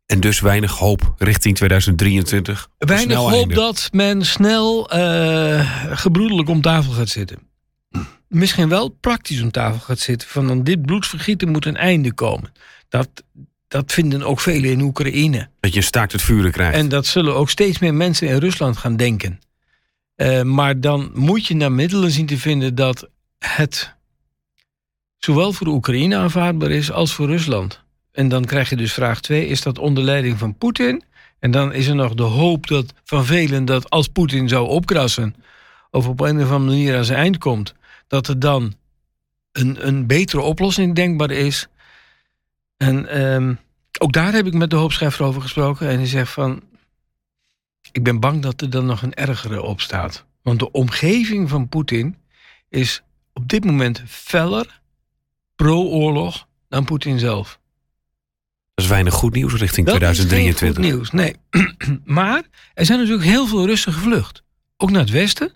En 0.09 0.19
dus 0.19 0.39
weinig 0.39 0.71
hoop 0.71 1.13
richting 1.17 1.55
2023. 1.55 2.69
Weinig 2.77 3.17
hoop 3.17 3.53
dat 3.53 3.89
men 3.91 4.25
snel 4.25 4.95
uh, 4.97 5.97
gebroedelijk 5.97 6.49
om 6.49 6.61
tafel 6.61 6.91
gaat 6.91 7.09
zitten. 7.09 7.37
Misschien 8.27 8.69
wel 8.69 8.89
praktisch 8.89 9.41
om 9.41 9.51
tafel 9.51 9.79
gaat 9.79 9.99
zitten. 9.99 10.27
Van 10.27 10.47
dan 10.47 10.63
dit 10.63 10.81
bloedvergieten 10.81 11.49
moet 11.49 11.65
een 11.65 11.77
einde 11.77 12.13
komen. 12.13 12.51
Dat, 12.87 13.09
dat 13.67 13.93
vinden 13.93 14.23
ook 14.23 14.39
velen 14.39 14.71
in 14.71 14.81
Oekraïne. 14.81 15.49
Dat 15.59 15.73
je 15.73 15.81
staakt 15.81 16.11
het 16.11 16.21
vuren 16.21 16.51
krijgt. 16.51 16.77
En 16.77 16.89
dat 16.89 17.05
zullen 17.05 17.35
ook 17.35 17.49
steeds 17.49 17.79
meer 17.79 17.93
mensen 17.93 18.27
in 18.27 18.37
Rusland 18.37 18.77
gaan 18.77 18.95
denken. 18.95 19.39
Uh, 20.15 20.41
maar 20.41 20.79
dan 20.79 21.11
moet 21.13 21.45
je 21.45 21.55
naar 21.55 21.71
middelen 21.71 22.11
zien 22.11 22.25
te 22.25 22.37
vinden 22.37 22.75
dat 22.75 23.09
het 23.37 23.95
zowel 25.17 25.53
voor 25.53 25.67
Oekraïne 25.67 26.15
aanvaardbaar 26.15 26.71
is 26.71 26.91
als 26.91 27.13
voor 27.13 27.27
Rusland. 27.27 27.87
En 28.11 28.27
dan 28.27 28.45
krijg 28.45 28.69
je 28.69 28.75
dus 28.75 28.93
vraag 28.93 29.21
2, 29.21 29.47
is 29.47 29.61
dat 29.61 29.79
onder 29.79 30.03
leiding 30.03 30.37
van 30.37 30.57
Poetin? 30.57 31.03
En 31.39 31.51
dan 31.51 31.73
is 31.73 31.87
er 31.87 31.95
nog 31.95 32.13
de 32.13 32.23
hoop 32.23 32.67
dat, 32.67 32.93
van 33.03 33.25
velen 33.25 33.65
dat 33.65 33.89
als 33.89 34.07
Poetin 34.07 34.47
zou 34.47 34.67
opkrassen... 34.67 35.35
of 35.91 36.07
op 36.07 36.19
een 36.19 36.41
of 36.41 36.51
andere 36.51 36.59
manier 36.59 36.97
aan 36.97 37.05
zijn 37.05 37.19
eind 37.19 37.37
komt... 37.37 37.73
dat 38.07 38.27
er 38.27 38.39
dan 38.39 38.73
een, 39.51 39.87
een 39.87 40.07
betere 40.07 40.41
oplossing 40.41 40.95
denkbaar 40.95 41.31
is. 41.31 41.67
En 42.77 43.21
um, 43.21 43.59
ook 43.99 44.13
daar 44.13 44.33
heb 44.33 44.45
ik 44.45 44.53
met 44.53 44.69
de 44.69 44.75
hoopschrijver 44.75 45.25
over 45.25 45.41
gesproken. 45.41 45.89
En 45.89 45.97
hij 45.97 46.07
zegt 46.07 46.31
van... 46.31 46.61
ik 47.91 48.03
ben 48.03 48.19
bang 48.19 48.41
dat 48.41 48.61
er 48.61 48.69
dan 48.69 48.85
nog 48.85 49.01
een 49.01 49.13
ergere 49.13 49.61
op 49.61 49.81
staat. 49.81 50.25
Want 50.41 50.59
de 50.59 50.71
omgeving 50.71 51.49
van 51.49 51.69
Poetin 51.69 52.17
is 52.69 53.03
op 53.33 53.49
dit 53.49 53.65
moment 53.65 54.03
feller 54.07 54.81
pro-oorlog 55.55 56.47
dan 56.69 56.85
Poetin 56.85 57.19
zelf. 57.19 57.58
Dat 58.79 58.87
is 58.87 58.93
weinig 58.93 59.13
goed 59.13 59.33
nieuws 59.33 59.53
richting 59.53 59.85
dat 59.85 59.95
2023. 59.95 60.83
Dat 60.83 61.01
is 61.01 61.09
goed 61.09 61.13
nieuws, 61.13 61.35
nee. 61.87 61.99
maar 62.19 62.43
er 62.73 62.85
zijn 62.85 62.99
natuurlijk 62.99 63.27
heel 63.27 63.47
veel 63.47 63.65
Russen 63.65 63.93
gevlucht. 63.93 64.43
Ook 64.77 64.91
naar 64.91 65.01
het 65.01 65.09
westen. 65.09 65.51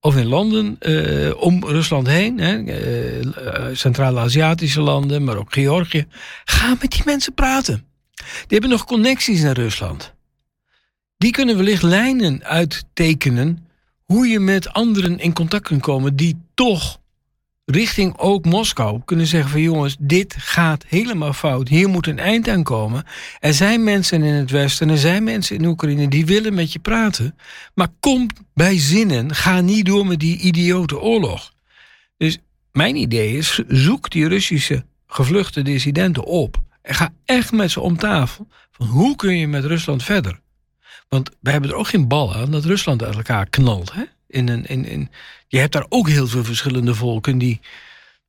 Of 0.00 0.16
in 0.16 0.26
landen 0.26 0.76
uh, 0.80 1.42
om 1.42 1.64
Rusland 1.64 2.06
heen. 2.06 2.38
Uh, 2.38 3.66
Centraal-Aziatische 3.72 4.80
landen, 4.80 5.24
maar 5.24 5.36
ook 5.36 5.52
Georgië. 5.52 6.06
Ga 6.44 6.76
met 6.80 6.90
die 6.90 7.02
mensen 7.04 7.34
praten. 7.34 7.84
Die 8.14 8.46
hebben 8.48 8.70
nog 8.70 8.84
connecties 8.84 9.42
naar 9.42 9.56
Rusland. 9.56 10.14
Die 11.16 11.30
kunnen 11.30 11.56
wellicht 11.56 11.82
lijnen 11.82 12.44
uittekenen 12.44 13.66
hoe 14.04 14.26
je 14.26 14.40
met 14.40 14.72
anderen 14.72 15.18
in 15.18 15.32
contact 15.32 15.64
kunt 15.64 15.82
komen 15.82 16.16
die 16.16 16.42
toch 16.54 17.00
richting 17.64 18.18
ook 18.18 18.44
Moskou 18.44 19.00
kunnen 19.04 19.26
zeggen 19.26 19.50
van 19.50 19.60
jongens, 19.60 19.96
dit 19.98 20.34
gaat 20.38 20.84
helemaal 20.88 21.32
fout. 21.32 21.68
Hier 21.68 21.88
moet 21.88 22.06
een 22.06 22.18
eind 22.18 22.48
aan 22.48 22.62
komen. 22.62 23.04
Er 23.40 23.54
zijn 23.54 23.84
mensen 23.84 24.22
in 24.22 24.34
het 24.34 24.50
Westen, 24.50 24.88
er 24.88 24.98
zijn 24.98 25.24
mensen 25.24 25.56
in 25.56 25.64
Oekraïne 25.64 26.08
die 26.08 26.26
willen 26.26 26.54
met 26.54 26.72
je 26.72 26.78
praten. 26.78 27.36
Maar 27.74 27.88
kom 28.00 28.26
bij 28.54 28.78
zinnen, 28.78 29.34
ga 29.34 29.60
niet 29.60 29.86
door 29.86 30.06
met 30.06 30.20
die 30.20 30.38
idiote 30.38 31.00
oorlog. 31.00 31.52
Dus 32.16 32.38
mijn 32.72 32.96
idee 32.96 33.36
is, 33.36 33.60
zoek 33.68 34.10
die 34.10 34.28
Russische 34.28 34.84
gevluchte 35.06 35.62
dissidenten 35.62 36.24
op. 36.24 36.62
En 36.82 36.94
ga 36.94 37.12
echt 37.24 37.52
met 37.52 37.70
ze 37.70 37.80
om 37.80 37.96
tafel. 37.96 38.48
Van 38.70 38.86
hoe 38.86 39.16
kun 39.16 39.36
je 39.36 39.46
met 39.46 39.64
Rusland 39.64 40.02
verder? 40.02 40.40
Want 41.08 41.30
we 41.40 41.50
hebben 41.50 41.70
er 41.70 41.76
ook 41.76 41.88
geen 41.88 42.08
bal 42.08 42.34
aan 42.34 42.50
dat 42.50 42.64
Rusland 42.64 43.02
uit 43.02 43.16
elkaar 43.16 43.48
knalt. 43.48 43.92
Hè? 43.92 44.02
In 44.32 44.48
een, 44.48 44.66
in, 44.66 45.10
je 45.48 45.58
hebt 45.58 45.72
daar 45.72 45.86
ook 45.88 46.08
heel 46.08 46.26
veel 46.26 46.44
verschillende 46.44 46.94
volken 46.94 47.38
die. 47.38 47.60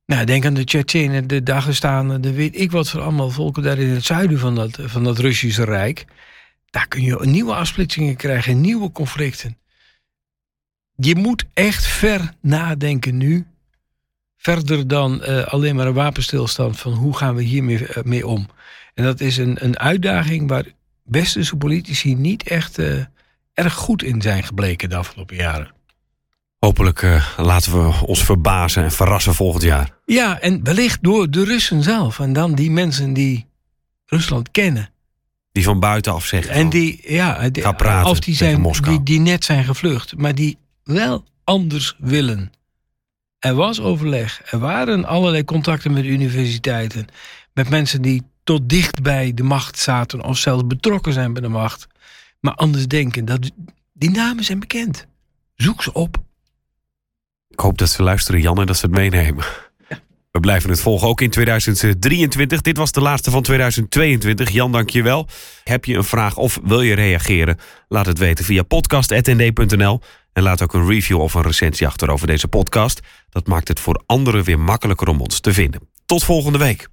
Nou, 0.06 0.24
denk 0.24 0.44
aan 0.44 0.54
de 0.54 0.64
Tsjetsjenen, 0.64 1.26
de 1.26 1.42
Dagestanen, 1.42 2.20
de 2.20 2.32
weet 2.32 2.60
ik 2.60 2.70
wat 2.70 2.90
voor 2.90 3.00
allemaal 3.00 3.30
volken 3.30 3.62
daar 3.62 3.78
in 3.78 3.88
het 3.88 4.04
zuiden 4.04 4.38
van 4.38 4.54
dat, 4.54 4.78
van 4.80 5.04
dat 5.04 5.18
Russische 5.18 5.64
Rijk. 5.64 6.04
Daar 6.70 6.88
kun 6.88 7.02
je 7.02 7.26
nieuwe 7.26 7.54
afsplitsingen 7.54 8.16
krijgen, 8.16 8.60
nieuwe 8.60 8.92
conflicten. 8.92 9.58
Je 10.96 11.14
moet 11.14 11.44
echt 11.54 11.86
ver 11.86 12.32
nadenken 12.40 13.16
nu. 13.16 13.46
Verder 14.36 14.88
dan 14.88 15.22
uh, 15.22 15.44
alleen 15.44 15.76
maar 15.76 15.86
een 15.86 15.94
wapenstilstand 15.94 16.78
van 16.78 16.92
hoe 16.92 17.16
gaan 17.16 17.34
we 17.34 17.42
hiermee 17.42 17.80
uh, 17.80 18.02
mee 18.02 18.26
om. 18.26 18.48
En 18.94 19.04
dat 19.04 19.20
is 19.20 19.36
een, 19.36 19.64
een 19.64 19.78
uitdaging 19.78 20.48
waar 20.48 20.64
westerse 21.02 21.56
politici 21.56 22.14
niet 22.14 22.42
echt 22.42 22.78
uh, 22.78 23.04
erg 23.52 23.74
goed 23.74 24.02
in 24.02 24.22
zijn 24.22 24.42
gebleken 24.42 24.88
de 24.88 24.96
afgelopen 24.96 25.36
jaren. 25.36 25.72
Hopelijk 26.64 27.02
uh, 27.02 27.28
laten 27.36 27.72
we 27.72 28.06
ons 28.06 28.24
verbazen 28.24 28.82
en 28.82 28.92
verrassen 28.92 29.34
volgend 29.34 29.62
jaar. 29.62 29.90
Ja, 30.04 30.40
en 30.40 30.64
wellicht 30.64 31.02
door 31.02 31.30
de 31.30 31.44
Russen 31.44 31.82
zelf. 31.82 32.18
En 32.18 32.32
dan 32.32 32.54
die 32.54 32.70
mensen 32.70 33.12
die 33.12 33.46
Rusland 34.06 34.50
kennen. 34.50 34.90
Die 35.52 35.64
van 35.64 35.80
buitenaf 35.80 36.24
zeggen. 36.24 36.54
En 36.54 36.68
die, 36.68 37.00
ja, 37.02 37.48
die, 37.48 37.74
praten 37.74 38.10
of 38.10 38.20
die, 38.20 38.34
zijn, 38.34 38.72
die, 38.82 39.02
die 39.02 39.20
net 39.20 39.44
zijn 39.44 39.64
gevlucht, 39.64 40.16
maar 40.16 40.34
die 40.34 40.58
wel 40.84 41.24
anders 41.44 41.96
willen. 41.98 42.52
Er 43.38 43.54
was 43.54 43.80
overleg. 43.80 44.42
Er 44.44 44.58
waren 44.58 45.04
allerlei 45.04 45.44
contacten 45.44 45.92
met 45.92 46.04
universiteiten. 46.04 47.06
Met 47.52 47.68
mensen 47.68 48.02
die 48.02 48.22
tot 48.44 48.68
dicht 48.68 49.02
bij 49.02 49.34
de 49.34 49.42
macht 49.42 49.78
zaten. 49.78 50.22
Of 50.22 50.38
zelfs 50.38 50.66
betrokken 50.66 51.12
zijn 51.12 51.32
bij 51.32 51.42
de 51.42 51.48
macht. 51.48 51.86
Maar 52.40 52.54
anders 52.54 52.86
denken. 52.86 53.24
Dat, 53.24 53.50
die 53.92 54.10
namen 54.10 54.44
zijn 54.44 54.60
bekend. 54.60 55.06
Zoek 55.54 55.82
ze 55.82 55.92
op. 55.92 56.23
Ik 57.54 57.60
hoop 57.60 57.78
dat 57.78 57.88
ze 57.88 58.02
luisteren, 58.02 58.40
Jan, 58.40 58.60
en 58.60 58.66
dat 58.66 58.76
ze 58.76 58.86
het 58.86 58.94
meenemen. 58.94 59.44
We 60.30 60.40
blijven 60.40 60.70
het 60.70 60.80
volgen, 60.80 61.08
ook 61.08 61.20
in 61.20 61.30
2023. 61.30 62.60
Dit 62.60 62.76
was 62.76 62.92
de 62.92 63.00
laatste 63.00 63.30
van 63.30 63.42
2022. 63.42 64.50
Jan, 64.50 64.72
dank 64.72 64.90
je 64.90 65.02
wel. 65.02 65.28
Heb 65.64 65.84
je 65.84 65.94
een 65.94 66.04
vraag 66.04 66.36
of 66.36 66.58
wil 66.64 66.82
je 66.82 66.94
reageren? 66.94 67.58
Laat 67.88 68.06
het 68.06 68.18
weten 68.18 68.44
via 68.44 68.62
podcast.nd.nl. 68.62 70.00
En 70.32 70.42
laat 70.42 70.62
ook 70.62 70.74
een 70.74 70.86
review 70.86 71.20
of 71.20 71.34
een 71.34 71.42
recensie 71.42 71.86
achter 71.86 72.10
over 72.10 72.26
deze 72.26 72.48
podcast. 72.48 73.00
Dat 73.30 73.46
maakt 73.46 73.68
het 73.68 73.80
voor 73.80 74.02
anderen 74.06 74.44
weer 74.44 74.60
makkelijker 74.60 75.08
om 75.08 75.20
ons 75.20 75.40
te 75.40 75.52
vinden. 75.52 75.88
Tot 76.06 76.24
volgende 76.24 76.58
week. 76.58 76.88